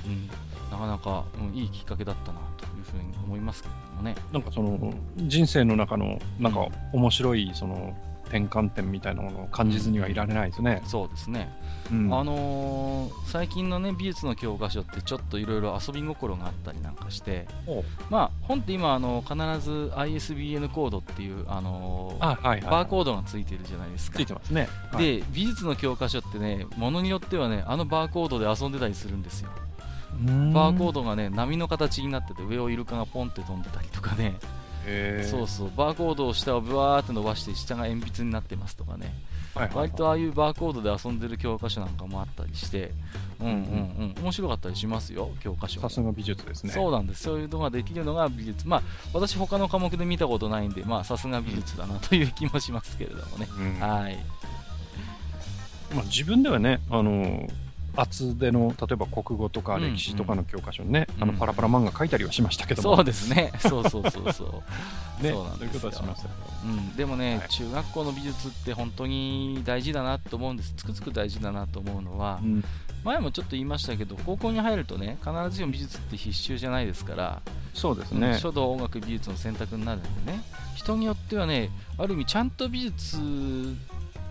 [0.07, 0.29] うん、
[0.71, 4.15] なかなか、うん、いいきっかけだったなというふうに思いますけれどもね。
[4.33, 7.97] なんかその、人生の中の、なんか面白い、その、
[8.33, 10.83] 転換点みたいなものを感じずにはいられないですね。
[10.87, 11.53] そうですね、
[11.91, 22.71] うんあのー最近のね美術の教科書ってちょっといろいろ遊び心があったりなんかして、おまあ、本って今あの必ず ISBN コードっていう、あのーあ、はいはい。
[22.71, 24.27] バーコードがついてるじゃないですかつい。
[24.27, 24.69] てますね。
[24.93, 29.51] はい、で美術の教科書ってねものによってはねあのバーコードで遊んでたりするんですよ。
[30.53, 30.93] バーコード。
[30.93, 34.35] ドがね波の形になってて上をイルカがポンって飛んでたりとかね、
[35.31, 39.15] そうそうバーコードを下をブワーって伸ばして下が鉛筆になってますとかね。
[39.55, 39.89] はいはいはい。
[39.89, 42.91] 割とああいうバーコードで遊んでる教科書なんかもあったりして
[43.41, 43.55] うんうん
[44.17, 44.23] うん。
[44.23, 45.89] 面白かったりしますよ教科書も。
[45.89, 46.73] さすが美術ですね。
[46.73, 47.25] そうなんです。
[47.25, 48.67] そういうのができるのが美術。
[48.67, 53.49] まあ私他の科目で見たことないんでまあさすが美術だなという気もしますけれどもね。
[53.59, 53.81] うん。
[53.81, 54.19] はい。
[55.95, 57.47] まあ、自分ではね、あの
[57.97, 61.23] 厚手の例えば国語とか歴史とかの教科書にね、うん。
[61.25, 63.53] あのパラパラ漫画書いたりはしましたけども、そうですね。
[63.59, 64.45] そうそうそうそ
[65.21, 65.23] う。
[65.23, 66.03] ね、そうなんそういうですよ
[66.65, 67.49] うん、でもね、はい。
[67.49, 72.65] 中学校の美術って本当に大事だなと思うんです、つくづく大事だなと思うのは、うん。
[73.05, 80.43] 前もちょっと言いましたけど、高校に入るとね、必ずしも美術って必修じゃないですから、うんそうですね、書道、音楽、美術の選択になるんでね、
[80.75, 83.19] 人によってはね、ある意味、ちゃんと美術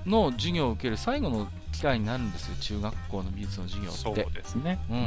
[0.06, 4.26] の授業を受ける最後の機会になるんですよ、中学校の美術の授業そうって。
[4.30, 5.02] ですね、うんう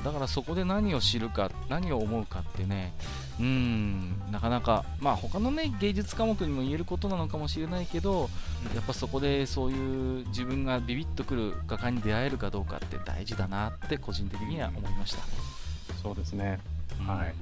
[0.00, 2.92] ん、だからそこで何を知るか、何を思うかってね、
[3.38, 8.28] うん、なかなか、まあ他のね、芸術科目にも言えることなのかもしれないけど、
[8.74, 15.22] やっぱそこでそういう自分がビビッとくる画家に出会えるかどうかって大事だなって個人的には思いました。
[16.02, 16.60] そうですね、
[17.00, 17.06] うん。
[17.06, 17.34] はい。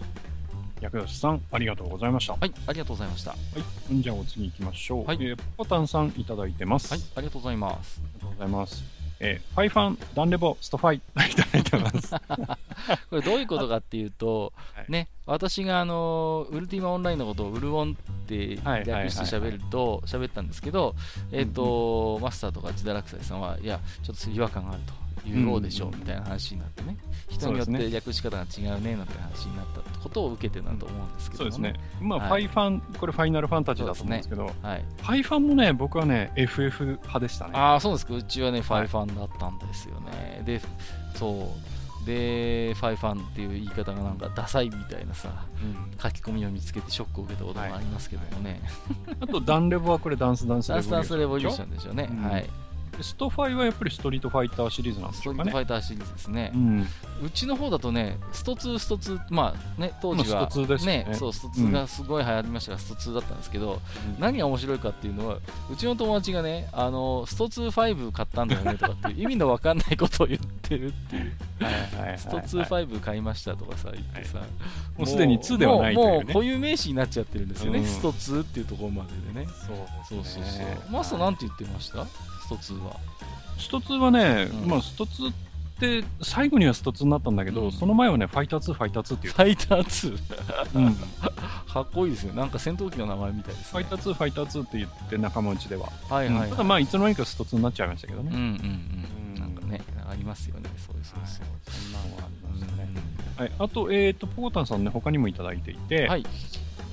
[0.80, 2.32] 薬吉さん、ありがとうございました。
[2.34, 3.32] ははい、ありがとうございました。
[3.32, 5.06] い、じゃあお次行きましょう。
[5.06, 6.92] はいえーポタンさんいただいてます。
[6.92, 8.00] はい、ありがとうございます。
[8.04, 8.84] ありがとうございます。
[9.20, 10.96] えーファイファン、ダンレボ、ストファイ、
[11.30, 12.14] いただいてます。
[13.10, 20.94] これどういうことかっていうと、はいね、私があのウルティマオンラインのことをウルオンって略して喋ると喋ったんですけど、
[21.32, 25.07] えっ、と、マスターとか自堕落斎さんはいやちょっと違和感があると。
[25.32, 26.96] 言おうでしょううんみたいな話になってね、
[27.28, 31.50] 人によって略し方が違うねなんて話になったことを受けてなんと思うんですけども。
[31.50, 31.80] そうですね。
[32.00, 32.46] まあ、はい。
[32.46, 37.52] ファイファン、これファイナルファンタジーだと思うんですけど、はい、ファイファンもね、僕はね、FF 派でしたね。
[37.54, 38.06] ああそうです。
[38.06, 40.60] かうちはねファイファンだったんですよね、で
[41.14, 42.06] そう。
[42.06, 45.98] でファイファンっていう言い方がなんかダサいみたいなさうん。
[46.00, 48.62] 書き込みを見つけてショックを受けたこともありますけどもね、
[49.20, 50.96] あと、ダンレボはこれダンスダンスレボリューション。
[50.96, 52.22] ダンスダンスレボリューションでしょうね、うん。
[52.22, 52.48] はい
[53.02, 55.50] ストファイはやっぱりストリートファイターシリーズなんでストしょうかね。
[55.50, 56.86] リートファイターシリーズですね、うん、
[57.24, 61.08] うちの方だとね、スト2、スト2、まあね、当時は、まあスト2ですよね。
[61.14, 63.80] そう、スト2がすごい流行りましたが、スト2だったんですけど、
[64.18, 65.38] 何が面白いかっていうのは、
[65.70, 71.72] うちの友達がね、あのスト2、5買ったんだよねとかっていう意味のわかんないことを言ってるっていう、はい。
[71.72, 74.38] はいはいはいスト2、5買いましたとかさ、言ってさ、
[74.96, 76.12] もうすでに2ではないというね。
[76.12, 77.86] もう固有名詞になっちゃってるんですよね、うん。
[77.86, 79.46] スト2っていうところまででね。
[79.66, 79.76] そう
[80.08, 80.92] そうそうですねそう。
[80.92, 82.06] マスターなんて言ってました？
[82.56, 82.96] スト2は。
[83.58, 85.32] スト2はね、うんまあ、スト2っ
[85.80, 90.78] て最後にはスト2になったんだけど、うんその前はね、ファイター2、ファイター2っていうフ、ァイター2。
[90.78, 91.04] うん、フ
[91.72, 92.32] かっこいいですね。
[92.34, 93.80] なんか戦闘機の名前みたいですね。
[93.80, 95.88] ァイター2、ファイター2って言って仲間内では。
[96.08, 98.30] はいはい、はいうんただまあ、いつの間にかスト2になっちゃいましたけどね。
[98.32, 98.52] うんうんうん。
[98.52, 100.70] うんなんかね、ありますよね。
[100.76, 101.42] そうですそうです。
[101.70, 102.88] そんなのがありますね。
[103.36, 106.26] はい、あと、えっ、と、ポコタンさんね、他にもいただいていて、はい。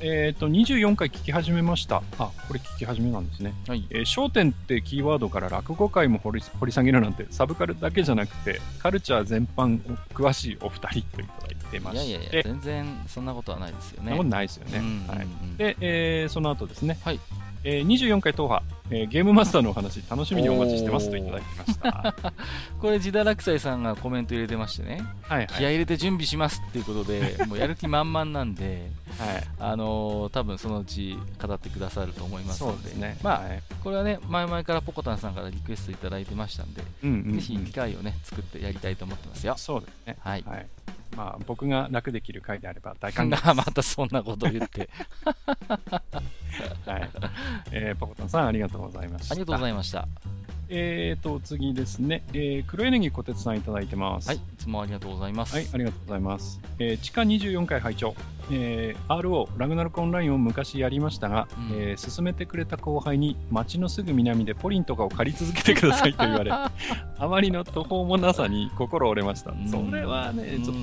[0.01, 2.03] えっ、と、24回聞き始めました。
[2.19, 3.53] あ、これ聞き始めなんですね。
[3.67, 3.85] はい。
[3.89, 9.79] えー焦点ってキーワードから落語界も掘り掘り下げるなんて、サブカルだけじゃなくて、カルチャー全般
[10.13, 14.09] 詳しいお二人といただいてまして、いやいやいや、全然そんなことはないですよね。
[14.09, 14.77] そんなことないですよね。
[14.79, 15.27] うんうんうんはい、
[15.57, 17.19] で、えーその後ですね、はい
[17.67, 22.13] えー24回踏破、えーゲームマスターのお話、楽しみにお待ちしてますといただきました。
[22.79, 25.47] これ、ジダラクサイさんがコメント入れてましてね、はいはい。
[25.47, 33.17] 気合い入れて準備しますっていうことで、 もうやる気満々なんで、はい、あのー多分そのうち語ってくださると思いますので、ですね。
[33.23, 39.55] まあ、はいこれはね、前々からポコタンさんからリクエストいただいてましたんで、うんうんうんぜひ機会をね、作ってやりたいと思ってますよ。
[39.57, 40.17] そうですね。
[40.19, 40.43] はい。
[40.45, 40.67] はい。
[41.15, 44.89] まあ、僕が楽できる回であれば大歓迎 またそんなことを言って、
[46.85, 47.09] はい。
[47.71, 49.33] えー、ポコタンさん、ありがとうございました。
[49.33, 50.07] ありがとうございました。
[50.67, 52.23] えーと、次ですね。
[52.33, 54.29] えー、黒柳小鉄さんいただいてます。
[54.29, 55.55] はい、いつもありがとうございます。
[55.55, 56.59] はい、ありがとうございます。
[56.79, 58.15] えー地下24回拝聴、
[58.51, 66.71] えー RO、ラグナルクオンラインを昔やりましたが、うんえー勧めてくれた後輩に街のすぐ南でポリンとかを借り続けてくださいと言われ、 あ
[67.27, 69.53] まりの途方もなさに心折れました。
[69.67, 70.79] それはね、ちょっっ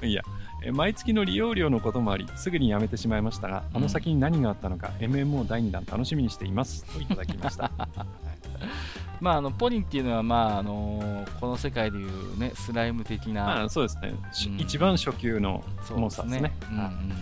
[0.00, 6.84] と、いや、えー毎月の利用料のこともあり、すぐにやめてしまいましたが、あの先に何があったのか、MMO 第2弾楽しみにしています。
[6.84, 7.70] といただきました。
[9.20, 14.60] まあ、あのポリンっていうのは、まああのこの世界でいう、ね、スライム的な、まあ、そうですね、しうん。
[14.60, 16.52] 一番初級のモンスターですね。
[16.70, 17.12] うんうんうん。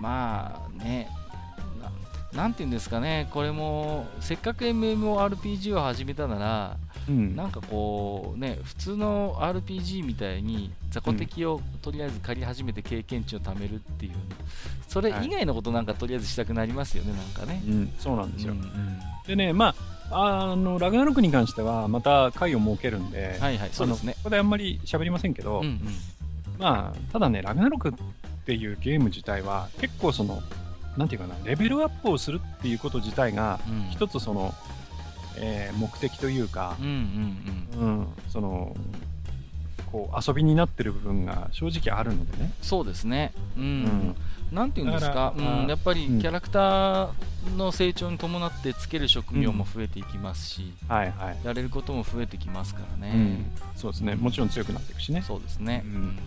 [0.00, 1.08] まあね
[2.32, 6.76] な、なんていうんですかね、これもせっかく MMORPG を始めたなら、
[7.10, 14.12] うんなんかこうね、普通の RPG みたいに雑魚敵をとりあえず借り始めて経験値を貯めるっていう、
[14.86, 17.62] それ以外のことなんかとりあえずしたくなりますよね、なんかね。
[17.66, 18.52] うん、そうなんですよ。
[18.52, 18.68] うんうん
[19.26, 19.74] でね、ま
[20.10, 24.14] あ、あのラグナロクに関しては、また回を設けるんで、はいはい、そうですね。
[24.14, 25.80] ここであんまり喋りませんけど、うんうん
[26.58, 27.92] まあ、ただね、ラグナロクっ
[28.44, 30.42] ていうゲーム自体は、結構その、
[30.96, 34.52] なんていうかな、レベルアップをするっていうこと自体が、うん一つその、
[35.40, 38.76] えー目的というかうん、うんうんうん、その、
[39.90, 42.52] こう遊びになってる部分が正直あるのでね。
[42.62, 43.32] そうですね。
[43.56, 43.64] うん。
[43.64, 44.16] うん
[44.50, 47.10] なんていうんですか、うん、やっぱりキうんャラクター
[47.56, 51.38] の成長に伴ってつける職業も増えていきますし、はいはい。
[51.44, 53.12] やれることも増えてきますからね。
[53.14, 54.16] うん、そうですね。
[54.16, 55.22] もちろん強くなっていくしね。
[55.22, 55.82] そうですね。
[55.84, 56.18] うんうんうんうん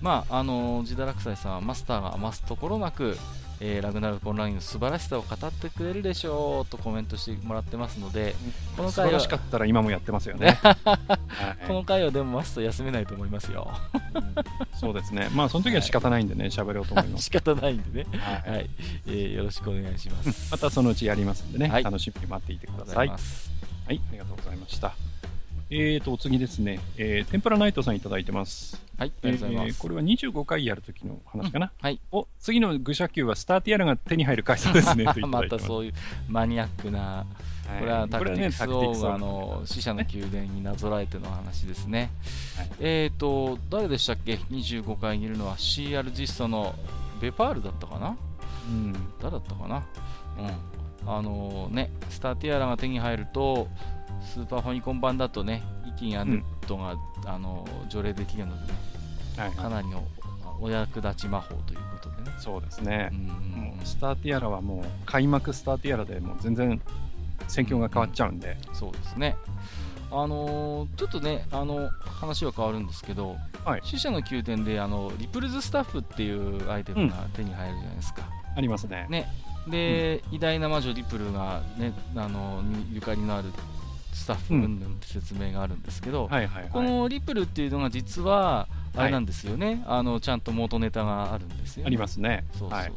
[0.00, 3.18] まあ、あのジダラクサイさんはマスターが余すところなく、
[3.60, 8.34] えーラグナルクオンラインの素晴らしさを語ってくれるでしょうとコメントしてもらってますので、
[8.76, 10.58] この回はらしかったら今もやってますよね。
[10.62, 13.70] はいこの回はでもマスター休めないと思いますよ。
[14.74, 15.28] そうですね。
[15.34, 17.24] まあ、その時は仕方ないんでね、喋ろうと思います。
[17.24, 18.18] 仕方ないんでね。
[18.18, 18.70] はいはい、
[19.06, 20.52] えーよろしくお願いします。
[20.52, 23.08] またそのうちやりますんでね、はい楽しみに待っていてください。
[23.08, 23.18] はい。
[23.88, 25.07] ありがとうございました。
[25.70, 28.82] えーと、お次ですね、えー、天ぷらナイトさんいただいてます。
[28.96, 29.76] はい、ありがとうございます。
[29.76, 31.70] えーこれは25回やる時の話かな。
[31.78, 32.00] はい。
[32.10, 35.62] お、次の愚者級はスターティアラが手に入る回数ですね、 といただまいてます。
[35.64, 35.94] たそういう
[36.26, 37.26] マニアックな、
[37.78, 42.10] これはタクティクスオーガの死者の宮殿になぞらえての話ですね。
[42.56, 46.74] はいえーと、誰でしたっけ ?25 回にいるのは CR ジストの
[47.20, 48.16] ベパールだったかな？
[48.68, 48.92] うん。
[49.20, 49.84] 誰だったかな？
[50.38, 50.77] うん。
[51.06, 53.68] あのね、スターティアラが手に入ると、
[54.22, 58.78] スーパーファミコン版だとね、イキンアネットが、あの除霊できるのでね、
[59.36, 60.04] はい、かなりの
[60.60, 62.36] お役立ち魔法ということでね。
[62.38, 63.14] そうですねう。
[63.14, 66.80] んうんうんもうスターティアラはもう開幕スターティアラでもう全然
[67.46, 69.36] 戦況が変わっちゃうんで、そうですね。
[70.10, 78.22] あのーちょっとね、あの話は変わるんですけど、はい死者の宮殿であのリプルズスタッフっていうアイテムが手に入るじゃないですか。
[78.56, 79.06] ありますね。
[79.08, 79.28] ね
[79.70, 83.48] で、偉大な魔女リプルが、ね、あのにゆかりのある
[84.12, 86.70] スタッフうん云々って説明があるんですけど、はいはいはい。
[86.72, 92.44] このリプルっていうのが実はあれなんですよね、あのちゃんと元ネタがあるんですよ、ね、ありますね。
[92.52, 92.78] そうそうそう。
[92.80, 92.92] はい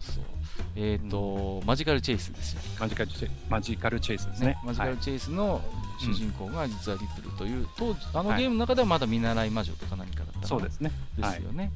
[0.75, 2.61] えっ、と、マジカルチェイスですよ。
[2.79, 4.57] マジカルチェマジカルチェイスですね。
[4.63, 5.61] マジカルチェイスの
[5.99, 10.91] 主人公が実はリプルという、当時あのはいゲームの中ではまだ見習い魔女とか何かだったそうですね。
[11.17, 11.71] ですよね。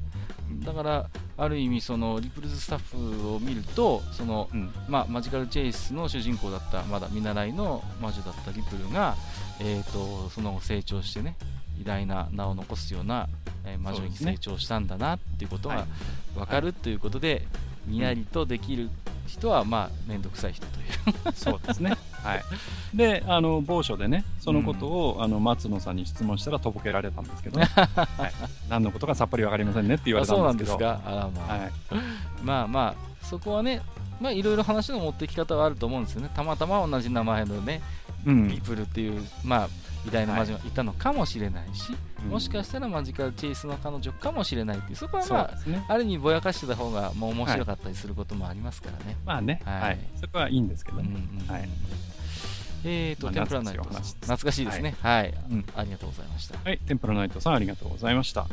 [0.64, 4.72] だから、ある意味、そのリプルズスタッフを見ると、そのうん。
[4.88, 9.16] まあ、マジカルチェイスの主人公だった、まだ見習いの魔女だったリプルが、
[9.60, 11.36] えー、とその後成長してね、
[11.80, 13.28] 偉大な名を残すような、
[13.64, 15.86] えー魔女に成長したんだなっていうことはいが
[16.34, 17.46] 分かるということで、
[17.86, 18.88] にやりとできる
[19.26, 20.82] 人は、まあ、面倒くさい人とい
[21.30, 21.32] う。
[21.34, 21.96] そうですね。
[22.26, 22.44] はい。
[22.94, 27.66] で、あの、某所でね、そのことを、あの、松野さんに質問したらとぼけられたんですけどね。
[27.74, 28.32] はい。
[28.68, 30.90] 何のことかさっぱりわかりませんねって言われたあそうなんんですけど。
[30.90, 31.72] あらまあ、はい。
[32.42, 33.82] まあまあ、そこはね、
[34.20, 36.30] まあ、いろいろ話の持ってき方はあると思うんですよね。
[36.34, 37.82] たまたま同じ名前のね、
[38.24, 38.48] うん。
[38.48, 39.68] リプルっていう、まあ、
[40.06, 45.84] 偉大な魔女がいたのかもしれないし、うんもしかしたらマジカルチェイスの彼女かもしれないっていう、そこはまあね。
[45.86, 49.16] ある意味ぼやかしてた方がもう面白かったりすることもありますからね。
[49.24, 49.98] まあね、はいはい。
[50.20, 51.20] そこはいいんですけどうんね。
[51.46, 51.68] うんはい
[52.84, 54.96] えーと、まあテンプラナイトさん懐かしいです懐かしいですね。
[55.00, 56.58] はい、うんありがとうございました。
[56.62, 56.78] はい。
[56.78, 58.46] テンプラナイトさん、ありがとうございました。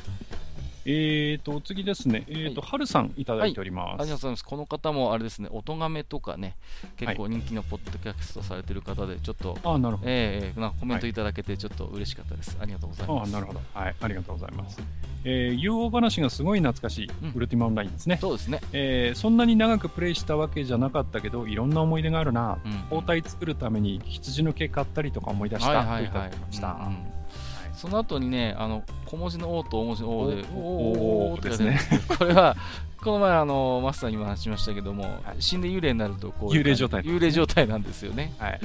[0.86, 2.26] えーと、次ですね。
[2.28, 3.88] えーと、ははるさんいただいております。
[3.88, 4.46] ありがとうございます。
[4.46, 6.56] この方もあれですね、音がめとかね、
[6.98, 10.12] 結構人気のポッドキャストされてる方で、ちょっと、あなるほど。
[10.12, 12.58] えー、なんかコメントいただけて、ちょっと嬉しかったです。
[12.60, 13.30] ありがとうございます。
[13.30, 13.62] あなるほど。
[13.74, 13.96] はい。
[14.00, 14.82] ありがとうございます。
[15.26, 18.18] えー、UO 話がすごい懐かしい、うんウルティマオンラインですね。
[18.20, 18.60] そうですね。
[18.74, 22.58] えーそんなに長くプレイしたわけじゃなかったけど、いろんな思い出があるな。
[22.66, 25.70] うん包帯作るために羊の毛買ったりとか思い出した。
[25.70, 26.68] はいはいといたはいだきました。
[26.68, 27.23] うんうん
[27.84, 32.56] その後にね、あの小文字の O と大文字の O で、おおーってですけどこれは、
[33.04, 38.34] この前、あのマスターにも話しましたけども、はい死んで幽霊になるとこう幽霊状態幽霊状態なんですよね。
[38.40, 38.62] はい。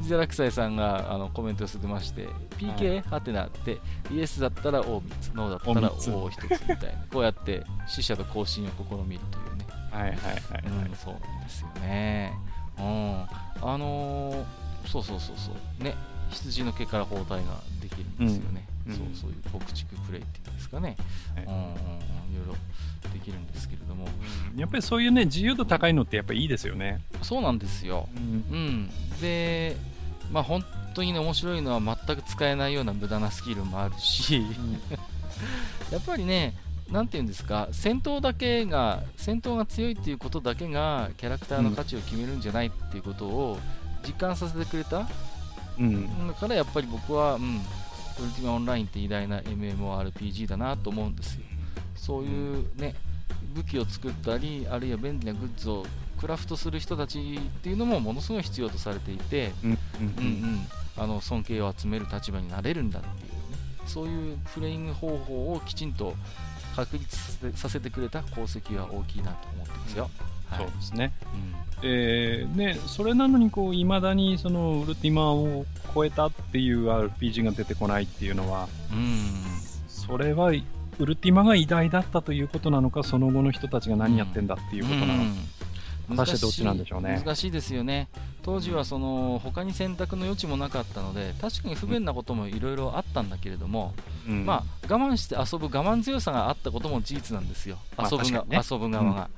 [0.00, 3.06] ジザラクサイさんがあのコメントをしてまして、PK?
[3.06, 9.66] はてなって、イエスだったら O3 つ、ノーだったら O3 つ O1 つみたいな、 こうやって死者と交信を試みるというね。
[9.90, 10.88] はいはいはい。
[10.88, 12.32] うん、そうなんですよね。
[12.78, 13.24] うん、
[13.60, 15.50] あのーそうそうそうそ
[15.80, 15.94] う、ね、
[16.34, 17.36] 羊の毛から包帯が
[17.80, 18.66] できるんですよね。
[18.88, 18.94] うん。
[18.94, 20.96] そうそういう牧畜プレイっていうんですかね。
[21.34, 21.44] はい。
[21.44, 21.74] うんうんうん、い
[22.46, 22.56] ろい
[23.04, 24.06] ろできるんですけれども、
[24.52, 24.60] うん。
[24.60, 27.00] やっぱりそういうね、自由度高いのってやっぱりいいですよね。
[27.22, 28.08] そうなんですよ。
[28.16, 28.22] うん。
[28.22, 29.76] うん、で、
[30.32, 34.44] まあ本当にね面白いのは全く使えないような無駄なスキルもあるし、
[35.90, 36.54] やっぱりね、
[36.90, 43.58] なんていうんですか、戦闘だけが、戦闘が強いっていうことだけが、キャラクターの価値を決めるんじゃないっていうことを
[44.06, 45.08] 実感させてくれた、
[45.78, 46.28] うん。
[46.28, 47.56] だからやっぱり僕は、うん、
[48.20, 51.42] ウルティマオンラインって偉大な MMORPG だなと思うんですよ。
[51.96, 52.94] そういうね、
[53.54, 55.86] 武器を作ったり、あるいは便利なグッズを
[56.20, 59.70] クラフトする人たちっていうのもものすごい必要とされていて、うん。
[59.70, 63.36] うんうん、あの尊敬を集める立場になれるんだっていうね、
[63.86, 66.14] そういうプレイング方法をきちんと
[66.76, 67.16] 確立
[67.54, 70.10] させてくれた功績は大きいなと思ってますよ。
[70.48, 70.58] はい。
[70.58, 71.12] そうですね。
[71.34, 71.54] うん。
[71.86, 79.30] えーね、それなのにこう、いまだにそのウルティマを超えたっていう RPG が出てこないっていうのは、うん。
[79.88, 80.52] それは
[80.98, 85.20] ウルティマが偉大だったということなのか、その後の人たちが何やってんだっていうことなのか。
[85.20, 85.36] うん。
[86.08, 87.22] 果たしてどっちなんでしょうね。
[87.24, 88.08] 難しいですよね。
[88.42, 93.94] 当時はその他に選択の余地もなかったので確かに不便なこともいろいろあったんだけれども、
[94.28, 94.44] うん。
[94.44, 97.78] まあ我慢して遊ぶ我慢強さがあったことも事実なんですよ。
[97.96, 98.60] まあ遊ぶね。
[98.70, 99.30] 遊ぶ側が、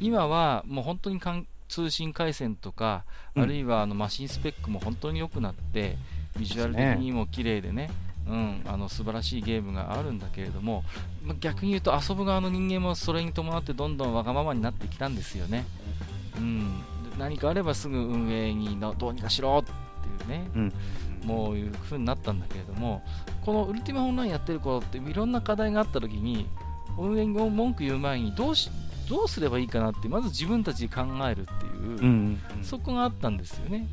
[0.00, 3.04] 今はもう本当にかん通信回線とか、
[3.34, 3.42] うん。
[3.42, 5.96] あるいはあのマシンスペックも本当に良くなって
[6.38, 7.90] ビジュアル的にも綺麗でね。
[8.28, 10.82] うん、あの素晴らしいゲームがあるんだけれども、
[11.24, 15.64] まあ逆に言うと遊ぶ側の人間もそれに伴ってどんどんわがままになってきたんですよね。
[16.36, 16.78] うん、
[17.10, 19.70] で何かあればすぐ運営にのどうにかしろって
[20.24, 20.72] いうね、うん。
[21.24, 23.02] もういう風になったんだけれども、
[23.44, 26.46] このウルティマオンラインやってる頃っていろんな課題があった時に、
[26.98, 28.70] 運営に文句言う前にどうし
[29.08, 33.86] どうすればいいかなって、まず自分たちで考えるっていう、うんそこがあったんですよね。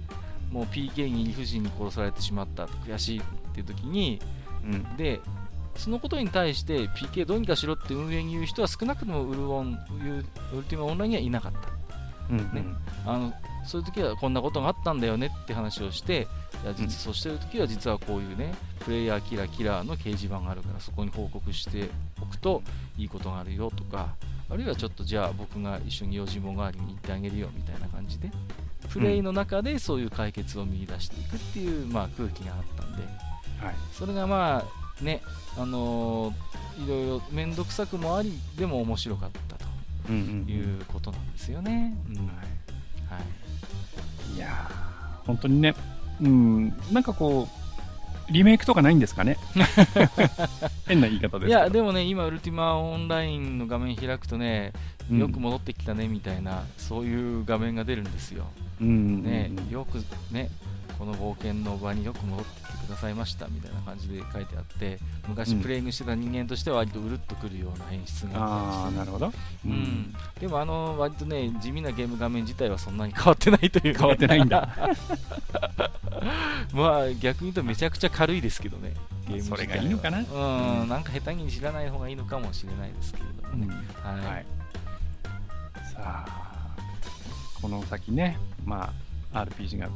[0.51, 3.23] もう PK に理不尽に殺されてしまった、悔しいっ
[3.53, 4.19] ていう時に、
[4.63, 4.97] うん。
[4.97, 5.19] で、
[5.75, 9.73] そのことに対して PK どうにかしろって運営に言う人は少なくともウルオン
[10.53, 11.59] ウルティマオンラインにはいなかった。
[12.29, 12.63] うんね。
[13.05, 13.33] あの
[13.65, 16.27] そういう時はこんなことがあったんだよねって話をして、
[16.63, 16.89] いや実うん。
[16.89, 21.89] そうしてる時は実はこういうね、プレイヤーキラーキラーの掲示板があるから、そこに報告して
[22.21, 22.61] おくと
[22.97, 24.15] いいことがあるよとか、
[24.49, 28.29] あるいはちょっとじゃあ僕が一緒に用心棒代わりに行ってあげるよみたいな感じで、
[28.89, 33.03] プレイの中でそういう解決を見出していくっていう、まあ、空気があったんで、
[33.63, 33.75] はい。
[33.91, 34.63] それがま
[34.99, 35.21] あね、
[35.57, 36.33] あのー
[36.85, 39.55] いろいろ面倒くさくもあり、でも面白かった
[40.07, 41.95] ということなんですよね。
[42.09, 42.15] うん。
[42.15, 42.21] は
[44.33, 44.35] い。
[44.35, 45.75] いやー本当にね、
[46.19, 47.62] うん、なんかこう、
[48.33, 49.37] リメイクとかないんですかね？
[50.87, 54.73] 変な言い方ですいや、でもね、今、ウルティマオンラインの画面開くとね、
[55.09, 55.19] うん。
[55.19, 58.45] よく戻ってきたねみたいな、そういう画面が出るんですよ。
[58.81, 59.23] うん。
[59.23, 60.03] ね、よく
[60.33, 60.49] ね、
[61.03, 65.61] この冒険の場によく戻ってきてくださいましたみたいな感じで書いてあって、昔うん。
[65.61, 69.33] プレイングしてた人間としては割とうるっとくるような演出がああ、なるほど。
[69.65, 69.67] う。
[69.67, 74.69] ん、でもあの割とね地味なゲーム画面自体はそんなに変わってないという、ね、変わってないんだ。
[76.71, 78.93] まあ逆に言うとめちゃくちゃ軽いですけどね
[79.27, 80.19] ゲームそれがいいのかな？
[80.19, 80.87] うん、うん。
[80.87, 84.45] なんか下手に知らない方がいいのかもしれないですけれどもね、はい、はい。
[85.93, 86.75] さあ、
[87.61, 88.93] この先ね、ま
[89.33, 89.89] あ、RPG が、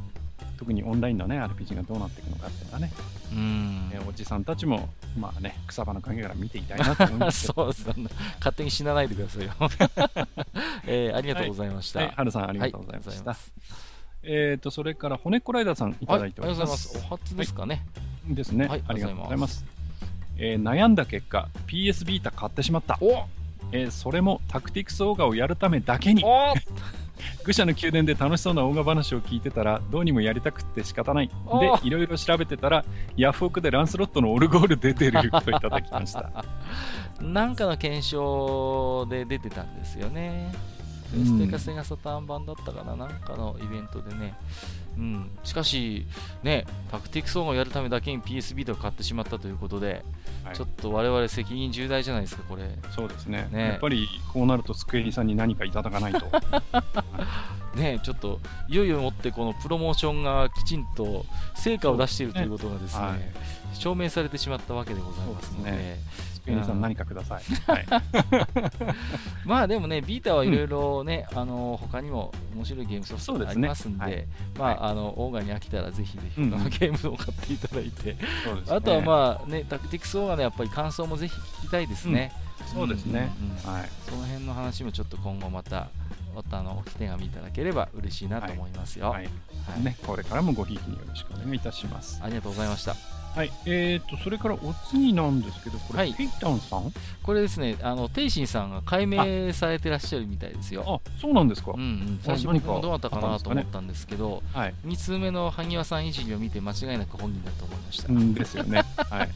[0.58, 2.92] 特にオンラインのね、RPG がどうなっていくのかっていうのはね、
[3.32, 7.48] うんえおじさんたちも、まあね、草場の陰から見ていたいなと思います。
[7.56, 9.54] そうそんな勝手に死なないでくださいよ、
[10.88, 13.12] えーありがとうございました、はい、はるさんありはいがとうございました。
[13.12, 13.88] ありがとうござい
[14.30, 16.66] えっ、と、それから、骨っこライダーさんいただいておりま。
[16.66, 16.70] はい。
[16.70, 17.86] お初ですかね。
[18.28, 19.66] ですね、はいありがとうございます。
[20.38, 22.98] えー悩んだ結果、PS ビータ買ってしまった。
[23.02, 23.26] お
[23.72, 26.24] えーそれもタクティクスオーガをやるためだけに。
[27.42, 31.32] お愚者の宮殿で楽しそうなオーガ話を聞いてたら、どうにもやりたくって仕方ない。
[31.46, 36.46] おで、いろいろ調べてたら、ヤフオクでランスロットのオルゴール出てるといただきました。
[37.22, 40.52] なんかの検証で出てたんですよね。
[41.12, 44.36] プレステかセガサターン版だったかな、なんかのイベントでね。
[44.98, 46.08] うん、しかし、
[46.42, 50.04] ね、タクティックスオーガをやるためだけに PS ビートを買ってしまったということで、
[50.44, 52.64] はいちょっと我々責任重大じゃないですか、これ。
[52.96, 56.26] そうですねねやっぱりこうなると、机にさんに何かいただかないと。
[57.76, 58.40] ね、ちょっと
[58.70, 63.20] いよいよもってこのプロモーションがきちんと成果を出しているということがですねはい
[63.74, 65.98] 証明されてしまったわけでございますので
[66.48, 67.44] そうです机にさん何かください。
[67.66, 67.86] はい、
[69.46, 73.62] まあでもねビータはいろいろね、あの他にも面白いゲームソフトがあそうですね。
[73.64, 74.28] りますんではい。
[74.58, 78.76] まあ、あのオーガに飽きたらぜひぜひうゲームを買っていただいて、そうですね。
[78.76, 82.32] あとはまあねタクティクスオーガのやっぱり感想もぜひ聞きたいですね、
[82.74, 83.32] そうですね。
[83.42, 83.48] うん。
[83.48, 83.52] うん。
[83.52, 83.90] うんはい。
[84.10, 85.90] その辺の話もちょっと今後また
[86.36, 89.24] またあのお手紙いただければ嬉しいなと思いますよ、はい。
[89.26, 89.30] は
[89.78, 89.84] い。
[89.84, 92.22] ね、これからもごひいきによろしくお願いいたします。
[92.24, 96.92] ありがとうございましたはい、えーと、それからお次なんですけど、これ、はいペイタンさん？
[97.22, 100.84] これですね、あの、テイシンさんが解明されてらっしゃるみたいですよ。
[101.06, 101.74] あ、そうなんですか？
[101.76, 104.74] うんうん、最初何か僕もどうだったかなと思ったんですけど、はい。
[104.86, 108.12] 2通目の萩和さんいじりを見て間違いなく本人だと思いました。
[108.12, 108.84] うんですよね。
[108.98, 109.30] はい。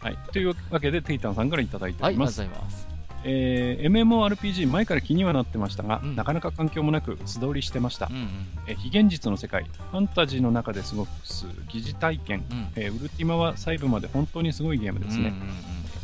[0.00, 0.18] はい。
[0.32, 2.36] というわけで、テイタンさんからいただいておはい、ありがとうご。
[2.38, 2.91] ざいます。
[3.24, 6.16] えー MMORPG 前から気にはなってましたが、うん。
[6.16, 8.06] なかなか環境もなく素通りしてました。
[8.10, 8.28] うん、うん。
[8.66, 12.68] えー非現実の世界ファンタジーの中で過ごす疑似体験、うん。
[12.76, 15.48] えーウルティマは細部まで本当にすごいゲームですね、うんうんうん。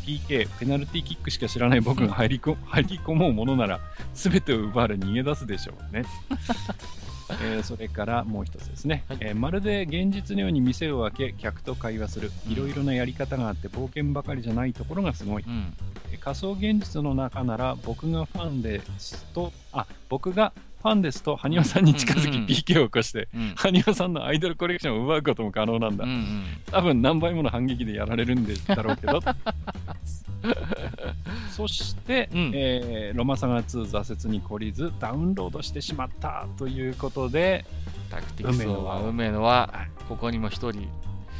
[0.06, 3.80] PK ペナルティーキックしか知らない僕が入りこ入り込もうものなら
[4.14, 6.04] 全てを奪われ逃げ出すでしょうね。
[7.42, 9.18] えーそれからもう一つですね、はい。
[9.20, 12.32] えーまるで現実のように店を開け客と会話する。
[12.46, 12.52] うん。
[12.52, 15.74] いろいろなやり方があって冒険ばかりじゃないところがすごい、うん。
[16.12, 20.52] えー仮想現実の中なら僕がファンですとあ僕が
[20.82, 23.52] ファンですと羽生さんに近づうんうんうんき PK を起こしてうん。
[23.56, 26.44] 羽生さんのアイドルコレクションを奪うことも可能なんだ、うんうん。
[26.70, 29.20] 多分何倍もの反撃でやられるんでだろうけど。
[31.50, 32.52] そして、うん。
[32.54, 37.64] えーロマサガ2挫折に懲りずダウンロードしてしまったということで
[38.10, 40.88] タクティクスは梅野は梅野ははい、ここにも一人、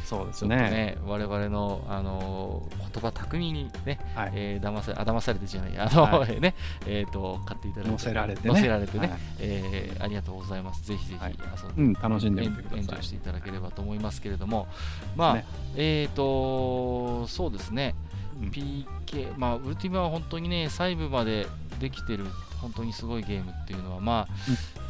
[0.09, 0.55] そうですね。
[0.55, 4.31] ね、我々の、あのー言葉巧みにね、はい。
[4.33, 6.55] えー騙さあ騙されてじゃない、あの、は ね、
[6.87, 8.53] えっ、と、買っていただいて、乗せられてね。
[8.55, 9.19] 乗せられてね、はい。
[9.39, 10.83] えーありがとうございます。
[10.87, 11.35] ぜひぜひはい。
[11.37, 13.03] 遊うんん楽しんでで、みてください。
[13.03, 14.67] していただければと思いますけれども、
[15.15, 15.45] まあ、ね。
[15.75, 17.93] えっ、と、そうですね、
[18.41, 18.49] うん。
[18.49, 21.45] PK、まあ、ウルティマは本当にね、細部まで
[21.79, 22.25] できてる、
[22.61, 24.27] 本当にすごいゲームっていうのは、まあ、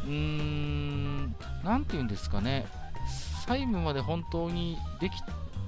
[0.06, 2.64] うーん、なんていうんですかね、
[3.40, 5.14] 細部まで本当にでき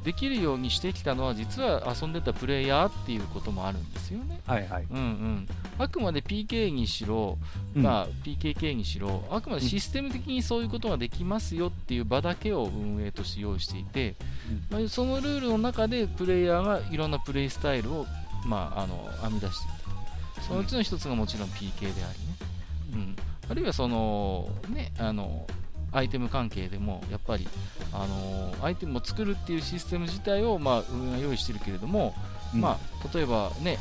[0.04, 4.40] できるようにしてきたのは、実は遊んでたプレイヤーっていうこともあるんですよね。
[4.46, 5.48] はいはい、うんうん、
[5.78, 7.38] あくまで PK にしろ、
[7.76, 7.82] うん。
[7.82, 14.16] まあ、PKK にしろ、あくまでシステム的にそういうことができますよっていう場だけを運営として用意していて、
[14.70, 18.06] まあ、そのルールの中でプレイヤーがいろんなプレイスタイルを、
[18.44, 19.74] まあ、あの編み出していっ
[20.36, 22.06] たそのうちの一つがもちろん PK でありね、
[22.94, 23.16] うん、
[23.48, 25.46] あるいはその、ね、あの
[25.92, 27.46] アイテム関係でもやっぱり
[27.92, 32.14] あのアイテムを作るっていうシステム自体を、まあ、運営は用意してるけれども、
[32.54, 32.60] うん。
[32.60, 33.78] まあ、例えばね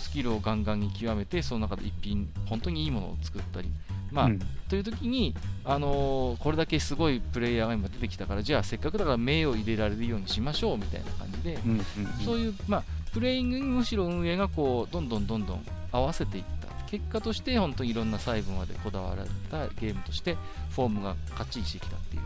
[0.00, 3.68] スキルをガンガンに極めてその中で一品本当にいいものを作ったり、
[4.10, 4.40] まあうん。
[4.68, 5.34] という時に、
[5.64, 11.84] あのーこれだけすごいプレイヤーが今出てきたからじゃあせっかくだから名を入れられるようにしましょうみたいな感じで、うんうん
[12.24, 12.82] そういう、まあ、
[13.12, 16.59] プレイングにむしろ運営がこうどんどんどんどん合わせていった
[16.90, 20.36] 結果として本当にいろんな細部までこだわられたゲームとして
[20.70, 22.22] フォームがかっちりしてきたっていう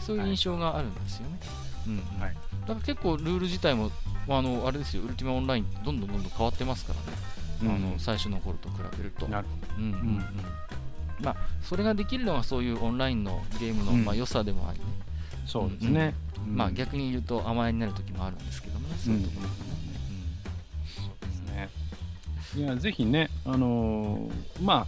[0.00, 1.38] そういう印象があるんですよね。
[1.86, 2.20] うんうん。
[2.20, 2.34] はい。
[2.62, 3.90] だから結構ルール自体も、
[4.28, 6.94] まあ、あのあれですよ、ウルティマオンラインどんどんどんどん変わってますか
[7.62, 9.26] らね、あの最初の頃と比べると。
[9.26, 9.46] なる
[9.76, 9.96] うんうんうん。
[9.96, 10.24] うん
[11.20, 14.04] まあ、それができるのはそういうオンラインのゲームの、うん。
[14.04, 14.84] まあ、良さでもありね、
[15.46, 16.14] そうですね。
[16.46, 19.48] うんまあ、逆に言うと甘えになる時もあるんですけどもね、そういうところ。
[19.48, 19.67] もね。
[22.58, 24.84] いや、ぜひね、あのーま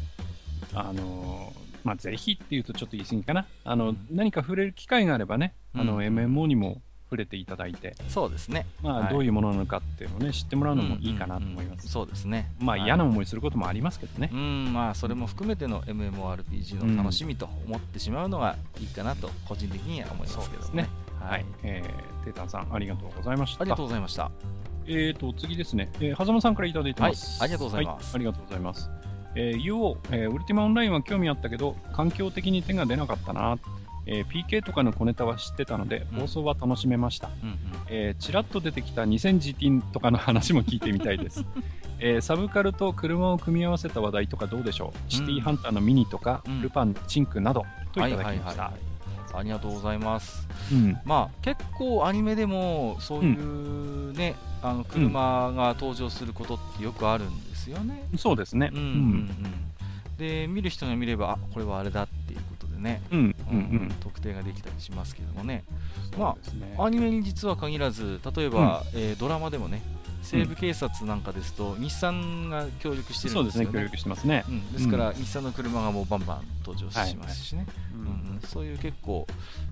[0.74, 3.46] あ、あのーまあ、ぜひっていうとちょっと言い過ぎかな。
[3.64, 8.66] あの、うん何か触れる機会があればね、あの、うん MMO にも触れていただいて、うんそうですね。
[8.82, 11.88] まあ、はいどういうものなのかっていうのをね、知ってもらうのもいいかなと思います。
[11.88, 12.50] そうですね。
[12.58, 14.36] まあ、はい嫌な思いすることもありますけどねう。
[14.36, 20.88] ん、まあ、それも含めての MMORPG の楽しみと思ってしまうのがいいかなと、個人的には思いますけどね。
[21.20, 21.44] ははいい。。
[21.62, 23.62] えー、テータンさん、ありがとうございました。
[23.62, 24.30] ありがとうございました。
[24.93, 25.88] えーと、次ですね。
[26.01, 27.41] えー、狭間さんからいただいてます。
[27.41, 28.91] はいありがとうございますはありがとうございます。
[29.36, 33.59] えー、UO、えーウルティマオンラインは興味あったけど、環境的に手が出なかったな。
[34.07, 37.30] えー PK とかの小ネタは知ってたので、うん放送は楽しめました。
[37.43, 37.57] うんうん。
[37.88, 41.45] えー、ちらっと出てきた 2000GT とかの話も聞いてみたいです。
[42.01, 48.62] えーサブカルと車を組み合わせた話題とかどうでしょう、シティーハンターのミニとか、うんルパン、チンクなどといただはいきました。
[48.64, 48.89] はいはい
[49.32, 50.46] ありがとうございます。
[50.72, 58.06] うんまあ、結構アニメでもそういうね、あの車が登場することってよくあるんですよね。
[58.16, 58.70] そうですね。
[58.72, 59.30] うんうんうん
[60.18, 63.18] で見る人が見ればあこれはあれだっていうことでね、うん。
[63.18, 63.26] うん。
[63.28, 63.92] ううんん。
[64.00, 65.64] 特定ができたりしますけどもね
[66.12, 66.20] うん。
[66.20, 66.36] ま
[66.76, 69.82] あアニメに実は限らず例えば、えードラマでもね
[70.22, 73.66] 西部警察なんかですと、日産が協力してそうですすね。
[73.66, 74.44] ね協力してますね。
[74.48, 77.66] うん、ですから、日産の車がもうバンバン登場しますしね、
[78.44, 79.26] そういう結構、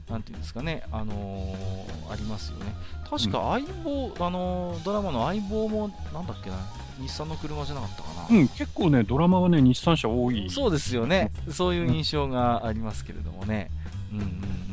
[0.09, 2.75] なんていうんですかね、あのーありますよね。
[3.09, 6.57] 確か相棒、あのードラマの相棒も、なんだっけな、
[7.01, 8.39] 日産の車じゃなかったかな。
[8.39, 10.49] うん、結構ね、ドラマはね、日産車多い。
[10.51, 13.71] そうですよね、そういう印象がありますけれどもね。
[14.13, 14.68] うんうん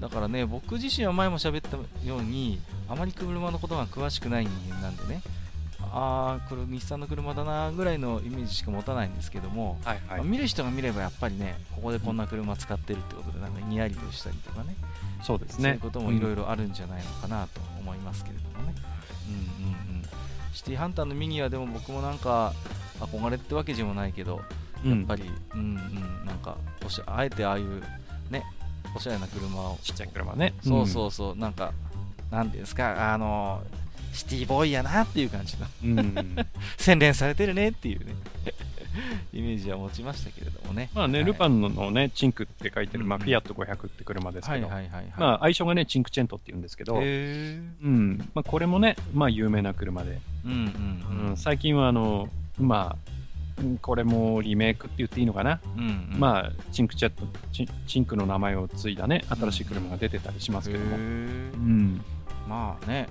[0.00, 1.76] だからね、僕自身は前も喋った
[2.06, 5.22] ように、あまり車のことが詳しくない人間なんでね、
[5.92, 10.24] ああ、これ日産の車だなぐらいのイメージしか持たないんですけども、はいはい。
[10.24, 14.74] 見る人が見ればやっぱりね、ここでこんな車使ってるってことで、なんかニヤリとしたりとかね、
[15.22, 15.80] そうですねそういう。
[15.80, 18.74] こともいろいろあるんじゃないのかなと思いますけれどもね。
[19.28, 20.02] うんうんうん。
[20.52, 22.52] シティハンターのミニはでも僕もなんか
[23.00, 24.42] 憧れってわけでもないけど、
[24.84, 27.82] うん、やっぱり、うんうん、なんかおしゃ、あえてああいう
[28.30, 28.44] ね、
[28.94, 30.54] おしゃれな車を、ちっちゃい車ね。
[30.62, 31.72] そうそうそう、なんか、
[32.30, 33.62] なんていうんですか、あの、
[34.12, 35.98] シティボーイやなっていう感じの、うん。
[35.98, 36.36] うん。
[36.78, 38.14] 洗練されてるねっていうね、
[39.32, 40.90] イメージは持ちましたけれどもね。
[40.94, 45.12] まあね、はいルパンのね、チンクって書いてる、まあ、うんフィアット500って車ですはいけど、はいはいはい。
[45.18, 48.18] まあ、愛称がね、チンクチェントって言うんですけど、へうん。
[48.34, 52.28] まあ、これもね、まあ、有名な車で、ーうんうんうん、最近は、あの、
[52.58, 53.13] まあ、うん
[53.80, 55.60] これもリメイクって言っていいのかな？
[55.76, 55.82] うん。
[55.82, 55.88] うん。
[56.14, 57.24] うん、まあ、チンクチェット、
[57.86, 60.96] チンクの名前を継いだね、新しい車が出てたりしますけども。
[60.96, 62.00] うん。
[62.48, 63.08] まあね、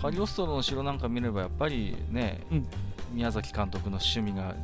[0.00, 2.66] カリオストロの城なんか見れば、やっぱりね、うん。
[3.12, 4.54] 宮崎監督の趣味が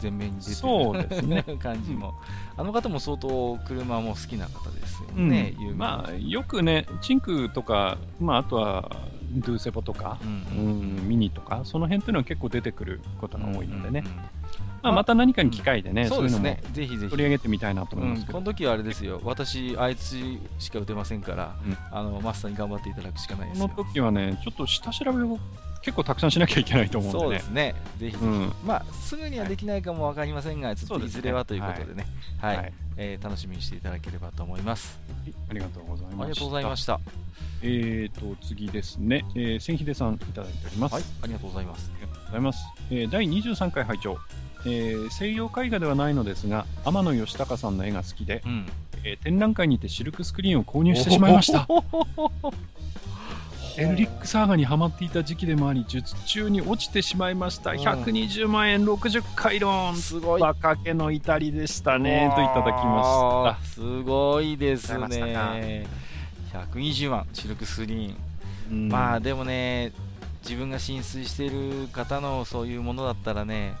[0.00, 1.44] 前面に出てるね。
[1.60, 2.14] 感じも、
[2.56, 5.28] あの方も相当車も好きな方ですようん。
[5.28, 8.90] ね、有名なまあ、よくね、チンクとか、まあ、あとは、
[9.30, 10.24] ドゥーセボとか、う
[10.56, 14.37] んうん、ミニとか、その辺っていうのは結構出てくることが多いのでね、うんうんうん
[14.82, 17.10] まあ、また何かに機会でね、そそうですね、ぜひぜひ。
[17.10, 20.16] 取り上げてみたいなと思いうん、ますけど、この時はあれですよ、私、あいつ
[20.58, 21.76] しか打てませんから、うん。
[21.90, 23.84] あのマスターに頑張っていただくしかないですこのよ。
[23.84, 25.38] 時はね、ちょっと下調べを
[25.82, 27.22] 結構たくさんしなきゃいけないと思うんでね。
[27.24, 28.52] そうですね、ぜひぜひ、うん。
[28.66, 32.06] まあ、すぐにはできないかも分かりませんが、ちょっといずれはということでね、
[32.40, 32.56] はい。
[32.56, 32.72] はい。
[33.00, 34.98] えー楽しみにしていただければと思います。
[35.48, 36.22] ありがとうございました。
[36.22, 37.00] ありがとうございました。
[37.62, 40.94] えーと、次ですね、えー、千秀さんいただいております。
[40.94, 41.92] はい、ありがとうございます。
[41.94, 42.64] ありがとうございます。
[42.90, 44.18] えー第23回拝聴、
[44.64, 48.66] えー西洋絵画ではないのですが、天野義高さんの絵が好きで、うん、
[49.04, 51.66] えー展覧会にてシルクスクリーンを購入してしまいました。
[53.78, 57.70] エルリックサーガにハマっていた時期でもあり、術中に落ちてしまいました。
[57.70, 59.96] うん120万円60回ロン。
[59.96, 60.40] すごい。
[60.42, 62.32] 若気の至りでしたね。
[62.34, 65.86] といただきましすごいですね。
[66.52, 68.14] 120万、シルクスクリーン。
[68.14, 68.18] た。
[68.72, 69.92] うんまあでもね、
[70.42, 73.74] 自分が浸水している方のそういうものだったらね、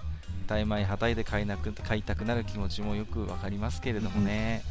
[0.48, 4.62] 大枚はたいて買いなく買いたくなる気持ちもよくわかりますけれどもね。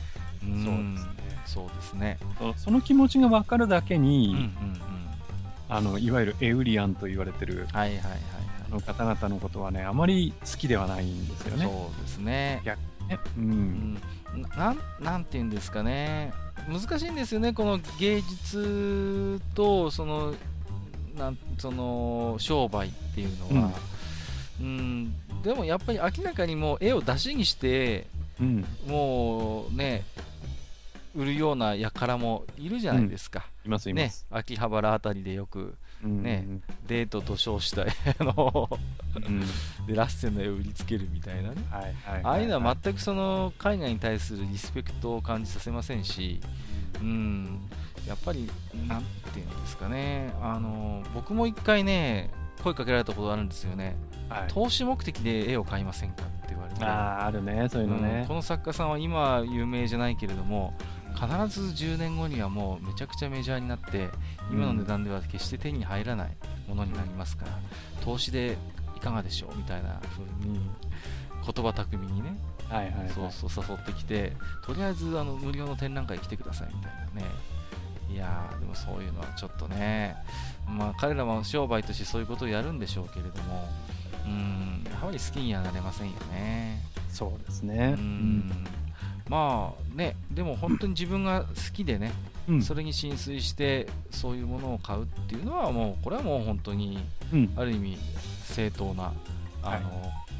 [0.43, 0.97] うん
[1.45, 2.57] そうですねそうですね。
[2.57, 4.51] その気持ちが分かるだけに、うんうんうん。
[5.69, 8.19] あのいわゆるエウリアンと言われてるはいはいはい
[8.69, 11.59] あの方々のことはね、あまり好きではないんですよはい。
[11.59, 11.65] ね。
[11.65, 12.61] そうですね。
[12.65, 12.77] ね
[13.37, 14.01] う、うんん、
[14.57, 16.33] なんなんていうんですかね、
[16.67, 20.33] 難しいんですよね、この芸術とその
[21.17, 23.73] なんその商売っていうのは、うん
[25.43, 28.07] でもやっぱり明らかにもう絵を出しにして、
[28.39, 30.03] うん、もうね、
[31.15, 36.45] 売るような輩もいるじゃないですか、いますいまねす。、秋葉原あたりでよくうんね
[36.87, 37.85] デートと称したあ
[38.23, 38.69] の
[39.15, 39.39] うん。
[39.87, 41.93] でラッセンの絵を売りつけるみたいなね、はいはい
[42.23, 46.39] ああいうのは全くその海外に対するリスペクトを感じさせませんし、
[47.01, 47.59] うん、
[48.07, 48.49] やっぱり、
[48.87, 49.03] なん
[49.33, 52.29] ていうんですかね、あの僕も一回ね、
[52.67, 53.95] 声かけられたことあるんですよね、
[54.29, 58.33] はい投資目的で絵を買いませんかって言われて、ああ、あるね、そういうのうんねこ。
[58.33, 60.73] の作家さんは今有名じゃないけれども、
[61.15, 64.09] 必ず10年後にはもうめちゃくちゃメジャーになって、
[64.51, 66.35] 今の値段では決して手に入らない
[66.67, 67.51] ものになりますから、
[68.03, 68.57] 投資で
[68.97, 70.59] いかがでしょうみたいな風に、
[71.45, 72.37] 言葉巧みにね、
[72.67, 73.09] はいはいはい。
[73.09, 74.33] そうそう誘ってきて、
[74.65, 77.56] とりあえずあの無料の展覧会来てくださいみたいなね。
[78.09, 80.15] いやー、でもそういうのはちょっとね、
[80.67, 83.67] まあ彼らも商売としてそういうことをやるんでしょうけれども、
[84.25, 86.81] うん、やはり好きにはなれませんよね。
[87.09, 87.91] そうですうね。
[87.91, 88.51] ん、
[89.29, 92.11] まあね、でも本当に自分が好きでね、
[92.47, 96.97] うんそれに浸水してそういうものを買うっていうのはもうこれはもう本当に
[97.33, 97.97] うんある意味
[98.45, 99.11] 正当な
[99.61, 99.89] あはいの、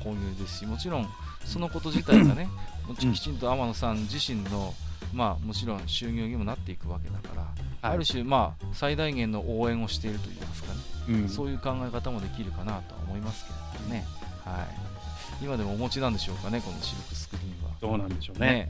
[0.02, 1.08] 購入ですしもちろん
[1.44, 2.48] そのこと自体がね、
[2.98, 4.74] きちんと天野さん自身の、
[5.14, 10.80] まあ、もちろん収入にもなっていくわけだから、はいある種、まあ、最大限の応援をしているといいますかね、
[11.10, 14.06] うんそういう考え方もできるかなとは思いますけれどもね、
[14.44, 14.68] は
[15.42, 17.76] い、今でもお持ちなんでしょうかね、このシルクスクリーンは。
[17.80, 18.70] どうなんでしょうね。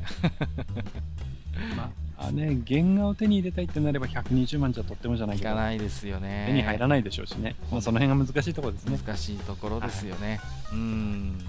[1.76, 6.46] まあね、原画を手に入れたいってなれば120万じゃとってもじゃないいけど、かないですよね。
[6.48, 7.56] 手に入らないでしょうしね。
[7.72, 9.00] まあ、その辺が難しいところですね。
[9.04, 10.40] 難しいところですよね。
[10.72, 11.40] うん。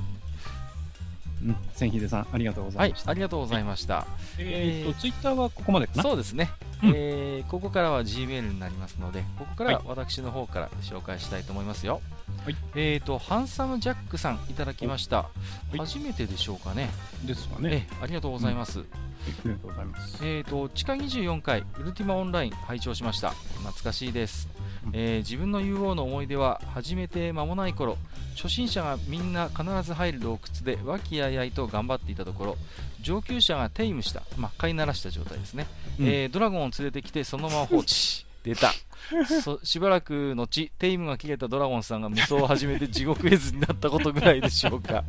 [1.43, 1.57] うん。
[1.75, 3.11] 千秀さん、ありがとうござはいいまし、た。
[3.11, 4.07] ありがとうございました。
[4.39, 6.03] えーっと、ツイッターはここまでかな？
[6.03, 6.51] そうですね、
[6.83, 12.01] うんえーここからは Gmail になりますので、ここからは私の方から紹介したいと思いますよ。
[12.45, 15.29] はいえーと、ハンサムジャックさんいただきました。
[15.73, 16.91] い初めてでしょうかね。
[17.25, 17.87] ですかね。
[17.91, 18.85] えありがとうございます。
[19.29, 20.19] ありがとうございます。
[20.23, 23.31] えーと、地下24回、ウルティマオンライン拝聴しました。
[23.31, 24.49] 懐かしいです。
[24.53, 27.99] うんえー自分の UO の思い出は始めて間もない頃
[28.37, 32.57] 初心者がみんな必ず入る洞窟で和気あいあいと頑張っていたところ
[33.01, 35.67] 上級者がテイムした、まあ、飼いならした状態ですね、
[35.99, 38.79] うんえードラゴンを連れてきてそのまま放置 出たそ
[39.63, 45.05] しばらく後テイムが切れたドラゴンさんが無双を始めて地獄絵図になったことぐらいでしょうか。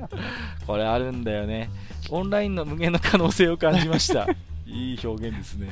[0.65, 1.69] これあるんだよね。
[2.09, 4.27] オンラインの無限の可能性を感じました。
[4.79, 5.69] いい表現ですね、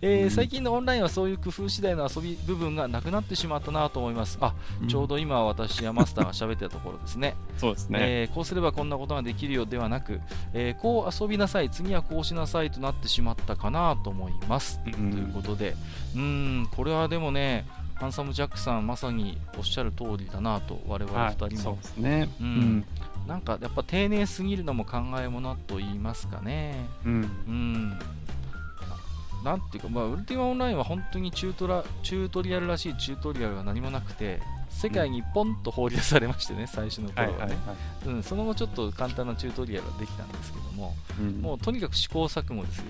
[0.00, 4.38] えーうん最近のオンラインはそういう工夫次第の遊び部分がなくなってしまったなと思います。
[4.40, 4.54] あ
[4.88, 7.34] ちょうど今私やマスターが喋ってたところですね。
[7.56, 7.98] そうですね。
[8.00, 10.20] えーこうすればこんなことができるよではなく、
[10.52, 15.10] えーこう遊びなさい次はこうしなさいとなってしまったかなと思います、うん。
[15.10, 15.74] ということで。
[16.14, 22.28] うーんこれはでもねハンサムジャックさんまさにおっしゃる通りだなと我々はい2人も、そうですね。
[22.40, 22.84] ううんん。
[23.26, 26.86] なんかやっぱ丁寧すぎるのも考えものと言いますかね。
[27.04, 27.12] うん。
[27.12, 27.16] う
[27.50, 27.98] ん
[29.44, 37.56] ななんていうか、まあ、ウルティマオンラインは本当にチュートラチュートリアルらしいチュートリアルが何もなくて世界にポンと放り出されましてね、最初の頃はね、
[38.06, 41.42] うん、その後ちょっと簡単なチュートリアルができたんですけども、うん。
[41.42, 42.84] もうとにかく試行錯誤ですよ。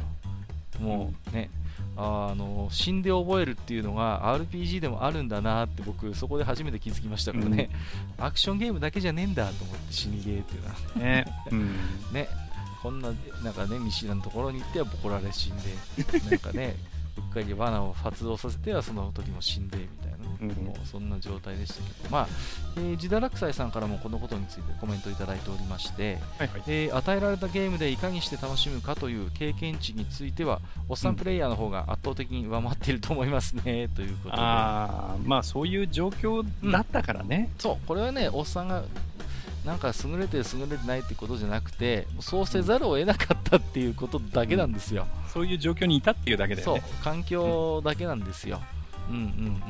[0.80, 1.50] もうね、
[1.96, 7.70] あの死んで覚えるっていうのが RPG でもあるんだなって僕そこで初めて気づきましたからね、
[8.18, 10.74] アクションゲームだけじゃねえんだと思って死にゲーっていうのは。
[10.96, 11.24] ね。
[11.50, 11.76] うん。
[12.12, 12.28] ね
[12.82, 13.12] こんな
[13.42, 15.62] なんかね見知らぬところに行ってはボコられ死んで
[16.30, 16.76] なんかね
[17.18, 22.28] うっかり罠を発動させてはその時も死んでみたいな、うんもうそんな状態でしたけどまあ、
[22.76, 26.62] えー、ジダラクサイさんからもこのことについてコメントいただいておりまして、はいはい。
[26.68, 37.50] えー与えられたゲームでいかにして楽しむかという経験値についてはおっさんプレイヤーの方が圧倒的に上回っていると思いますね ということでああ、まあそういう状況だったからね。
[37.58, 38.84] そうこれはねおっさんが
[39.68, 46.82] なんか優れてる優れてないってことじゃなくてそうせざるを得なかったっていうことだけなんですよ、そういう状況にいたっていうだけだよそうね。
[47.04, 48.62] 環境だけなんですよ、
[49.10, 49.62] うんうん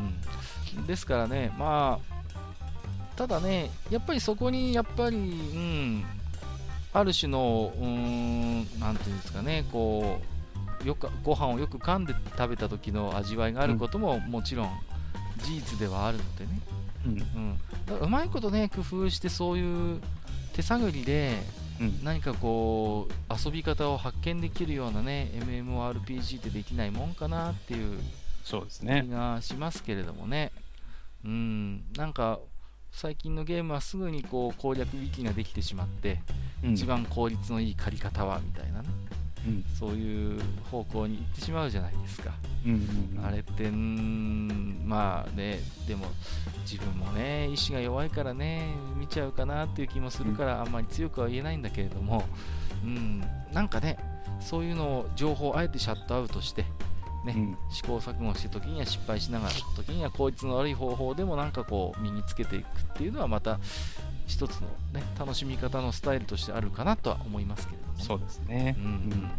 [0.78, 0.86] うん。
[0.86, 6.04] ですからねまあただねやっぱりそこにやっぱりうん
[6.92, 10.20] ある種のうーんなんていうんですかねこ
[10.84, 14.70] うよくご飯をよく噛んで食べた時の味わいがあることももちろん
[15.38, 16.60] 事実ではあるのでね、
[17.06, 17.58] うん。
[17.92, 20.00] うん、うまいことね工夫してそういう
[20.52, 21.38] 手探りで
[21.80, 22.04] うん。
[22.04, 23.12] 何かこう
[23.46, 27.98] 遊び方を発見できるようなね MMORPG ってできないもんかなっていう
[28.44, 29.06] そうです気ね。
[29.08, 30.50] がしますけれどもね
[31.24, 32.40] うんなんか
[32.90, 36.20] 最近のゲームはすぐにこう攻略ウィキができてしまって、
[36.64, 38.88] うん一番効率のいい借り方はみたいなね
[39.46, 39.64] うん。
[39.78, 42.32] そういう方向に行ってしまうじゃないですか。
[42.64, 42.72] うん
[43.18, 43.24] うん。
[43.24, 46.06] あれって、まあね、でも
[46.62, 52.24] 自分もね、意志が弱いからね、見ちゃうかなっていう気もするから、あんまり強くは言えないんだけれども、
[52.84, 53.22] うん、
[53.52, 53.98] なんかね、
[54.40, 56.64] そういうのを情報をあえてシャットアウトして
[57.24, 57.58] ね、うん。
[57.70, 63.58] 試行錯誤して時には失敗しながら時には効率の悪い方法でもなんかこう身につけていくっていうのはまた
[64.26, 68.76] 一つの、ね、楽しみ方のスタイルとしてあるかなとは思いますけれどそうですね。
[68.78, 69.30] うんうんうん。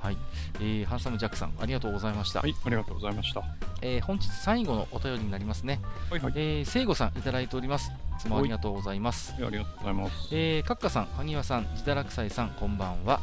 [0.00, 0.16] はい、
[0.60, 3.42] えーハンサムジャックさんありがとうございました、はいありがとうございました。
[3.82, 5.80] えー本日最後のお便りになりますね、
[6.10, 6.32] はいはい。
[6.36, 7.90] えー、聖子さんいただいております。
[7.90, 9.34] いつもありがとうございます。
[9.34, 10.28] ありがとうございます。
[10.32, 13.20] えー、カッカさん、萩和さん、ジダラクサイさん、こんばんは。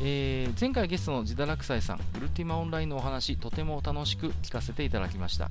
[0.00, 5.50] えー前回ゲストのジダラクサイさん、ウルティマオンラインのお話、とても楽しく聞かせていただきました。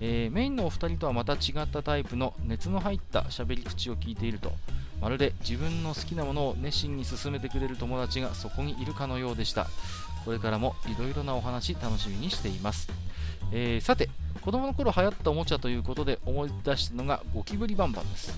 [0.00, 4.52] えーメインのお二人とはまた違ったタイプの熱の入った喋り口を聞いていると、
[5.00, 9.66] まるで自分の好きなものを熱心に進めてくれる友達がそこにいるかのようでした。
[10.24, 12.88] これからもいろいろなお話楽しみにしています。
[13.52, 14.08] えーさて、
[14.42, 18.34] 子供の頃流行ったおもちゃということで思い出したのがゴキブリバンバンです。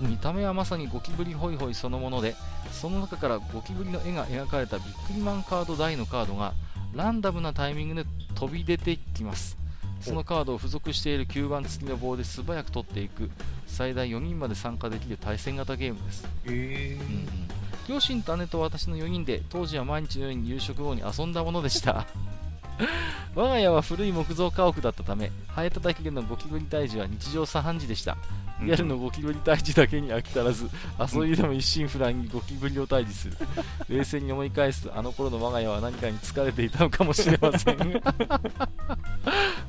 [0.00, 2.34] 見た目はまさにゴキブリホイホイそのもので
[2.72, 6.54] その中からゴキブリの絵が描かれたビックリマンカード大のカードが
[6.94, 9.56] ランダムなタイミングで飛び出てきます。
[10.00, 13.30] そのカードを付属している吸盤付きの棒で素早く取っていく
[13.66, 17.28] 最大4人まで参加できる対戦型ゲームです、えうんうん。
[17.88, 22.06] 両親と姉と私の4人で当時は毎日のように夕食後に遊んだものでした。
[23.34, 28.16] 我が家は古い木造家屋だったためハエたたきでのゴキブリ退治は日常茶飯事でした
[28.62, 30.70] リアルのゴキブリ退治だけに飽き足らず。
[31.14, 33.36] 遊びでも一心不乱にゴキブリを退治する。
[33.88, 38.02] 冷静に思い返すとあの頃の我が家は何かに疲れていたのかもしれません。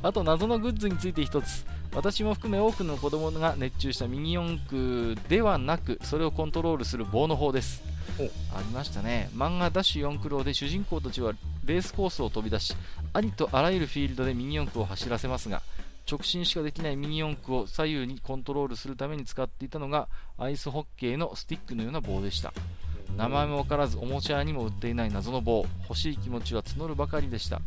[0.04, 1.66] あと謎のグッズについて一つ。
[1.94, 7.82] 私も含め多くの子供が熱中したミニ四駆ではなくそれをコントロールする棒の方です。
[8.54, 9.30] ありましたね。
[9.36, 11.34] 漫画「ダッシュ四駆郎」で主人公たちは
[11.66, 12.76] レースコースを飛び出し
[13.14, 15.62] ありとあらゆるフィールドでミニ四駆を走らせますが
[16.10, 22.54] 直進しかできないミニ四駆を左右にコントロールするために使っていたのがアイスホッケーのスティックのような棒でした。
[23.18, 25.66] 名前も分からずおもちゃにも売っていない謎の棒。
[25.88, 27.62] 欲しい気持ちは募るばかりでした。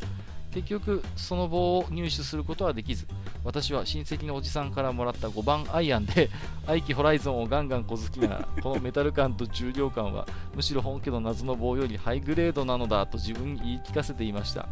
[0.52, 3.06] 結局その棒を入手することはできず
[3.44, 6.30] 私は親戚のおじさんからもらった5番アイアンで
[6.66, 14.68] 愛機ホライゾンをガンガン小突きながらこのメタル感と重量感はむしろ本家の謎の棒よりハイグレードなのだと自分に言い聞かせていました。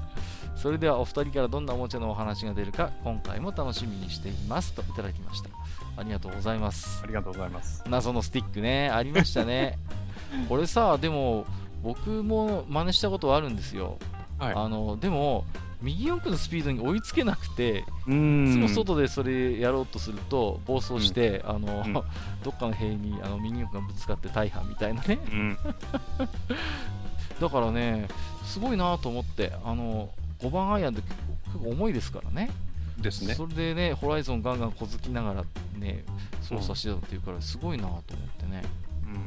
[0.57, 5.51] それではお二人からどんなおもちゃのお話が出るか今回も楽しみにしていますといただきました。
[5.99, 7.03] ありがとうございます。
[7.05, 7.85] ありがとうございます。
[7.89, 8.89] 謎のスティックね。
[8.91, 9.79] ありましたね。
[10.49, 11.45] これさでも
[11.83, 13.99] 僕も真似したことはあるんですよ、
[14.39, 14.55] はい。
[14.55, 15.45] あのでも
[15.87, 18.49] 右四駆のスピードに追いつけなくてうーん。
[18.49, 21.93] いつも外でそれやろうとすると暴走して、あのうん。
[21.93, 22.03] ど
[22.51, 25.19] っかの塀にあの右四駆がぶつかって大破みたいなね。
[25.31, 25.59] うん。
[27.41, 28.09] だからね
[28.45, 30.11] すごいなと思ってあの
[30.41, 32.51] 5番アイアンって結構重いですからね。
[32.99, 33.35] ですね。
[33.35, 35.45] それでねホライゾンガンガン小突きながら
[35.79, 36.05] ね
[36.43, 38.03] 操作してたっていうからすごいなと思っ
[38.39, 38.63] てね、
[39.05, 39.13] うん。
[39.13, 39.21] うん、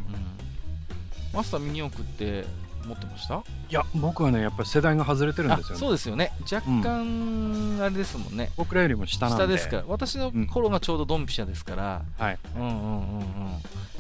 [1.34, 2.46] マスターミニ四駆って
[2.90, 3.36] 持ってました？
[3.36, 5.80] いや僕はねやっぱり世代が外れてるんあですよね。
[5.80, 6.32] そうですよね。
[6.52, 9.44] 若干あれですもんね、僕らよりも下なんで。
[9.44, 9.78] 下ですか。
[9.78, 12.38] ら私の頃がちょうどドンピシャですから、はい。
[12.56, 13.26] うんうんうんうん。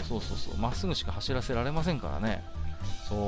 [0.08, 0.58] そうそうそう。
[0.58, 2.44] まっすぐしか走らせられませんからね。
[3.08, 3.20] そう。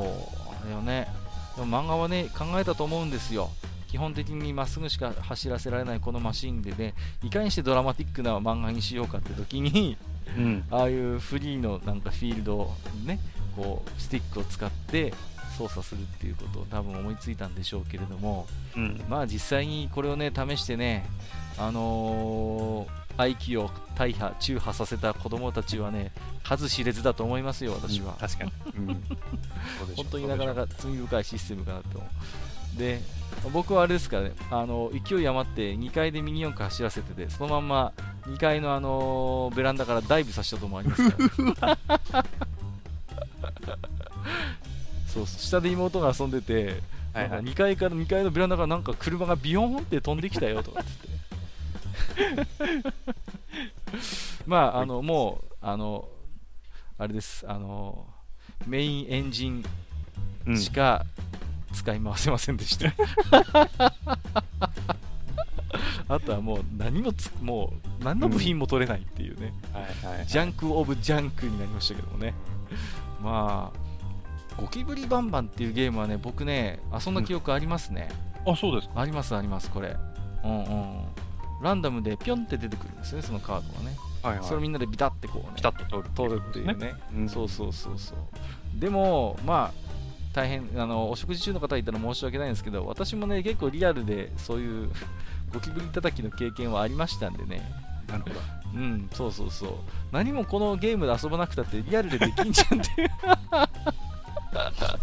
[0.64, 1.08] あれよね。
[1.56, 3.50] でも漫画はね考えたと思うんですよ。
[3.88, 6.94] 基本的にまっすぐしか走らせられないこのマシンでね。
[7.24, 9.98] いかにしてドラマティックな漫画にしようかって時に
[10.38, 10.64] うん。
[10.72, 12.74] ああいうフリーのなんかフィールドを
[13.06, 13.20] ね
[13.56, 15.14] こうスティックを使って
[15.52, 19.02] 操作するっていうことを多分思いついたんでしょうけれどもうん。
[19.10, 21.06] まあ実際にこれをね試してね
[21.58, 26.12] あのー愛機を大破中破させた子供たちはね
[26.44, 29.04] 数知れずだと思いますよ私は、確かに、うん。
[29.96, 32.80] 本当になかなか罪深いシステムかなと思う。
[32.80, 33.02] で
[33.54, 37.94] 僕はあれですからねあの勢い余って2階でミニ四駆走らせててそのまんま
[38.28, 41.18] 2階のあのベランダからダイブさせたこともありますか
[41.62, 41.78] ら
[45.14, 46.82] そう下で妹が遊んでて、
[47.14, 47.30] はいはい。
[47.30, 50.92] なんか2階から2階のベランダからなんか車がビヨーンって飛んできたよとかって
[52.18, 52.46] 言っ
[52.82, 52.94] て。
[54.48, 56.08] まああのもうあの
[56.98, 57.46] あれです。
[57.48, 58.08] あの
[58.66, 59.66] メインエンジン
[60.48, 61.06] うんしか
[61.74, 62.92] 使い回せませんでした、
[66.08, 69.84] あとはもう何もつもう何の部品も取れないっていうね、はい
[70.18, 70.28] はい。
[70.28, 72.34] junk of junk になりましたけどもね。
[73.22, 73.80] まあ
[74.58, 78.10] ゴキブリバンバンっていうゲームはね僕ね遊んだ記憶ありますね、
[78.46, 79.02] あそうですか。
[79.02, 79.96] ありますありますこれ。
[80.44, 81.04] うんうん。
[81.62, 84.44] ランダムでピョンって出てくるんですねそのカードがね、はいはい。
[84.44, 85.54] それをみんなでビタってこうね。
[85.56, 86.10] ピタッと通る。
[86.16, 86.94] 取るっていうね。
[87.16, 87.30] うん。
[87.30, 88.80] そうそうそうそう。
[88.80, 89.92] でもまあ
[90.34, 94.90] 大変あのお食事中の方いたら申し訳ないんですけど私もね結構リアルでそういう
[95.54, 97.62] ゴキブリ叩きの経験はありましたんでね。
[98.08, 98.36] なるほど。
[98.74, 99.72] うんそうそうそう。
[100.12, 103.12] 何もこのゲームで遊ばなくたってリアルでできんじゃんって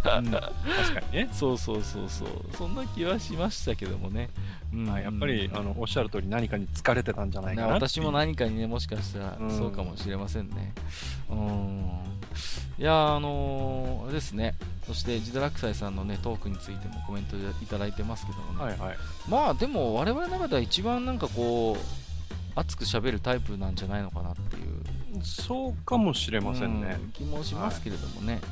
[0.02, 1.28] 確かにね。
[1.32, 2.28] そうそうそうそう。
[2.56, 4.30] そんな気はしましたけどもね、
[4.72, 4.84] うん。
[4.86, 10.72] まあ、やっぱり、あのおっしゃる通り何かに疲れてたんじゃないかな私も何かにねもしかしたらそうかもしれませんね。
[11.30, 11.90] うん。
[12.78, 14.54] いやあのー、ですね。
[14.86, 18.96] そしてジダラクサイさんのねトークについてもコメントいただいてますけどもね、はいはい、
[19.28, 21.78] まあでも我々の中では一番なんかこう
[22.58, 24.78] 熱く喋るタイプなんじゃないのかなっていう。
[25.22, 28.42] そうかもしれませんね、うん、気もしますけれどもね、はい、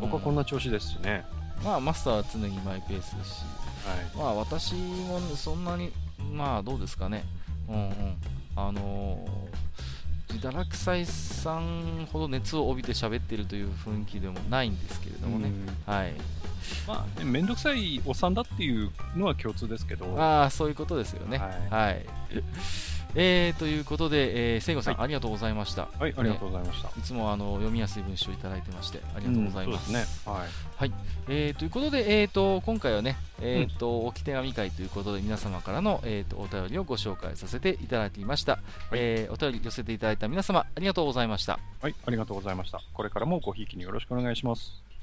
[0.00, 1.24] 僕はこんな調子ですしね、
[1.64, 3.42] まあマスターは常にマイペースですし、
[3.86, 5.92] はい、まあ私もそんなに
[6.32, 7.24] まあどうですかね。
[7.68, 8.16] うんうん。
[8.56, 15.50] あのー、自堕落斎さんほど熱を帯びて喋ってるという雰囲気でもないんですけれどもね、
[15.86, 16.12] はい。
[16.86, 20.06] まあ、面倒くさいおっさんだっていうのは共通ですけど。
[20.18, 21.38] ああそういうことですよね。
[21.38, 22.06] はい、はい
[23.14, 25.88] えー、ということで、えー、聖子さん、はい、ありがとうございました。
[25.98, 26.88] はい、ありがとうございました。
[26.98, 29.88] いつもあの読みやすい文章をいただいてまして、ありがとうございます。
[29.88, 30.04] うん、ね。
[30.26, 30.48] はい。
[30.76, 30.92] はい、
[31.28, 38.52] えー、ということで、えーと、今回はね、えーと、うん、置き手紙会ということで、皆様からの、えーと、お便りをご紹介させていただきました。
[38.52, 38.62] はい、
[38.94, 41.58] えー、お便り寄せていただいた皆様、ありがとうございました。
[41.80, 42.80] はい、ありがとうございました。
[42.92, 44.93] これからもごひいきによろしくお願いします。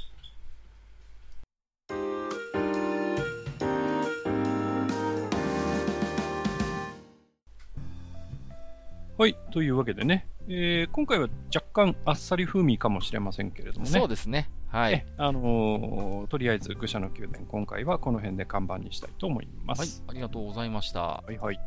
[9.21, 13.91] はい、というわけでね、えー、今回は若干あっさり風味かもしれませんけれどもね。
[13.91, 14.49] そうですね。
[14.67, 15.05] はい。
[15.15, 20.01] あのー、とりあえず、愚者の宮殿、今回はこの辺で看板にしたいと思います。
[20.07, 21.01] はい、ありがとうございました。
[21.01, 21.59] はいはい。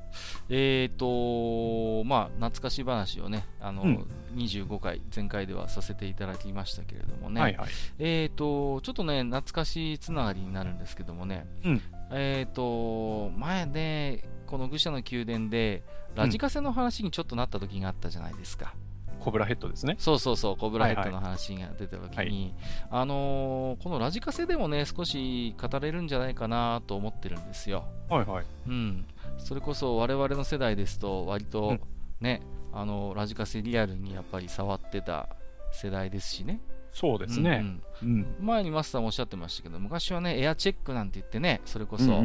[0.48, 7.68] えっ、ー、とまあ、懐かし話をね、あの、うん、25回、前回ではさせていただきましたけれどもね、はいはい、
[8.00, 14.24] えっ、ー、と、ちょっとね、懐かしつながりになるんですけどもね、うん、えっ、と、前ね、
[14.54, 15.82] この愚者の宮殿で、
[16.14, 18.72] ラジカセの話にちょっとなった時があったじゃないですか。
[19.18, 19.96] コブラヘッドですね。
[19.98, 22.54] そうそうそう、コブラヘッドの話が出た時に、はいはい、
[22.90, 27.82] あのー、このラジカセでもね、少し語れるんじゃないかなと思ってるんですよ。
[28.08, 28.44] はいはい。
[28.68, 29.04] うん。
[29.38, 31.76] それこそ我々の世代ですと、割と
[32.20, 32.40] ね、
[32.72, 35.30] うん、あのラジカセリアルにやっぱり触ってた
[35.72, 36.60] 世代ですしね。
[36.94, 37.64] そうですね、
[38.02, 42.22] うん、うん、前にマスターもおっしゃってましたけど昔はねエアチェックなんて言ってねそれこそ、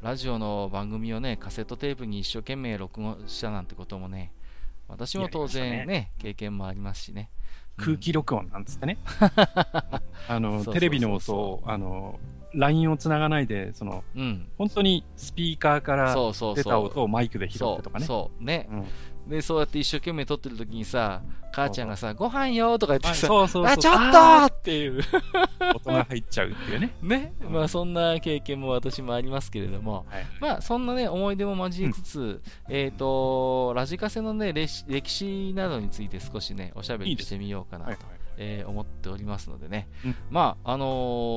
[0.00, 4.32] ラジオの番組をねカセットテープに一生懸命録音したなんてこともね
[4.88, 7.30] 私も当然ね、ね、経験もありますしね。
[7.76, 8.98] 空気録音なんつってね。
[10.28, 12.18] あのテレビの音をあの
[12.54, 16.14] LINE をつながないでその、うん、本当にスピーカーから
[16.54, 18.06] 出た音をマイクで拾ってとかね。
[18.06, 18.44] そう。
[18.44, 18.84] ね、うん
[19.26, 21.22] で、そうやって一生懸命撮ってる時にさ、
[21.52, 25.00] 母ちゃんがさ、ご飯よとか言ってさ、そうそうあ、ちょっとっていう。
[25.74, 26.80] 音が入っちゃうっていう。
[26.80, 26.92] ね。
[27.02, 37.90] ね、まあそんな経験も私もありますけれども、はい、まあそんなね、思い出も交えつつ、うん、えっ、ー、と、ラジカセのね歴史などについて少しね、おしゃべりしてみようかなと。
[37.92, 37.96] いい
[38.38, 40.88] えー、思っておりますのでね、うん、まああのー、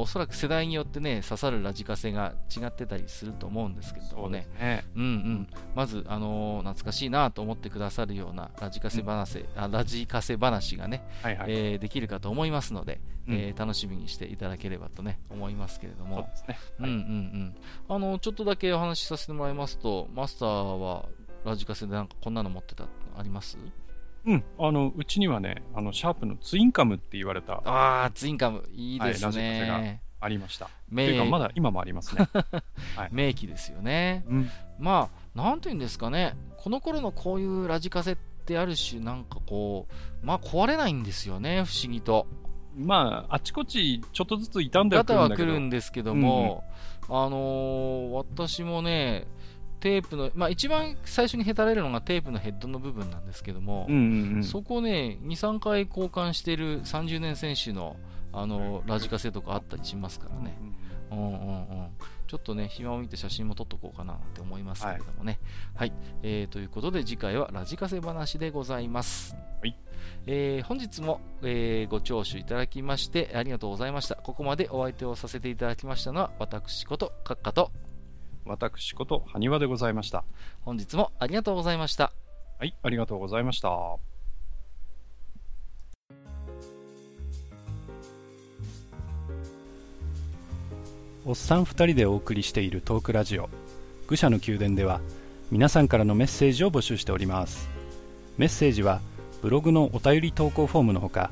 [0.02, 4.86] おそらく世代によってね刺さるラジカセが違ってたりすると思うんですけどもね、ね。
[4.96, 16.30] うんうん、まず、あのー、懐かしいなと思ってくださるようなラジカセ話、うん、あラジカセ話がね、はいはい、えー、できるかと思いますので、うん、えー、楽しみにしていただければとね思いますけれども、
[16.80, 17.56] うんうんうん、
[17.88, 21.06] あのちょっとだけお話しさせてもらいますとマスターは
[21.46, 22.86] ラジカセでなんかこんなの持ってた
[23.18, 23.58] あります？
[24.26, 29.70] うん、あのうちにはね、あのシャープのツインカムって言われた、ああ、ツインカム、いいですね。
[29.70, 30.70] はい、ありました。
[30.90, 32.28] 名というか、まだ今もありますね。
[32.96, 34.24] はい、名機ですよね。
[34.28, 38.16] うん、まあ、なんていうんですかね、この頃のこういうラジカセっ
[38.46, 39.88] てある種、なんかこ
[40.22, 42.28] う、まあ壊れないんですよね、不思議と。
[42.76, 45.48] まあ、あちこちちょっとずつ傷んではくるんだけど。
[45.48, 46.64] は来るんですけども、
[47.10, 49.28] うんうん、あのー、私もね、
[49.80, 57.98] テープの、まあ、一番最初にへたれるのがテープのヘッドの部分なんですけども、うんうんうん、そこをね、2、3回交換している30年選手の
[58.32, 60.56] あのラジカセとかあったりしますからね。
[61.12, 61.88] うんうんうん、
[62.28, 65.40] ちょっとね、暇を見て写真も撮っとこうかなって思いますけれどもね。
[65.74, 69.36] はい、はい、えー、ということで次回はラジカセ話でございます。
[69.62, 69.76] はい
[70.28, 74.16] えー、本日も、えー、ご聴取いただきましてありがとうございました。
[74.16, 77.72] ここまでお相手をさせていただきましたのは私こと閣下と
[78.46, 80.24] 私こと埴輪でございました。
[80.62, 82.12] 本日もありがとうございました。
[82.60, 83.70] はい、ありがとうございました。
[91.30, 93.50] おっさん2人でお送りしているトークラジオ
[94.08, 95.00] 愚者の宮殿では
[95.52, 97.70] 皆さんからのメッセージを募集しております
[98.40, 99.00] メッセージは
[99.44, 101.30] ブログのお便り投稿フォームのほか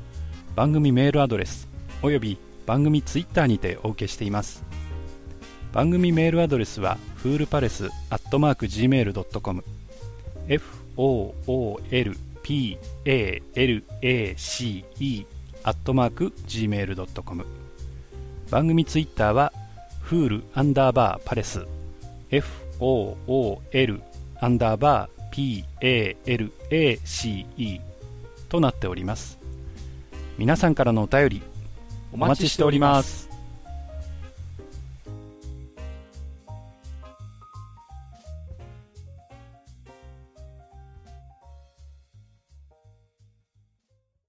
[0.54, 1.68] 番組メールアドレス
[2.00, 4.62] および番組ツイッターにてお受けしています
[5.72, 9.64] 番組メールアドレスはフールパレスアットマーク Gmail.com
[12.42, 14.84] foolpalace
[15.64, 17.46] アットマーク Gmail.com
[18.50, 19.52] 番組ツイッターは
[20.00, 21.66] フールアンダーバーパレス。
[22.30, 24.00] FOOL
[24.40, 25.64] アンダーバー
[26.70, 27.80] PALACE
[28.48, 29.38] となっております。
[30.38, 31.42] 皆さんからのお便り
[32.12, 33.27] お待ちしております。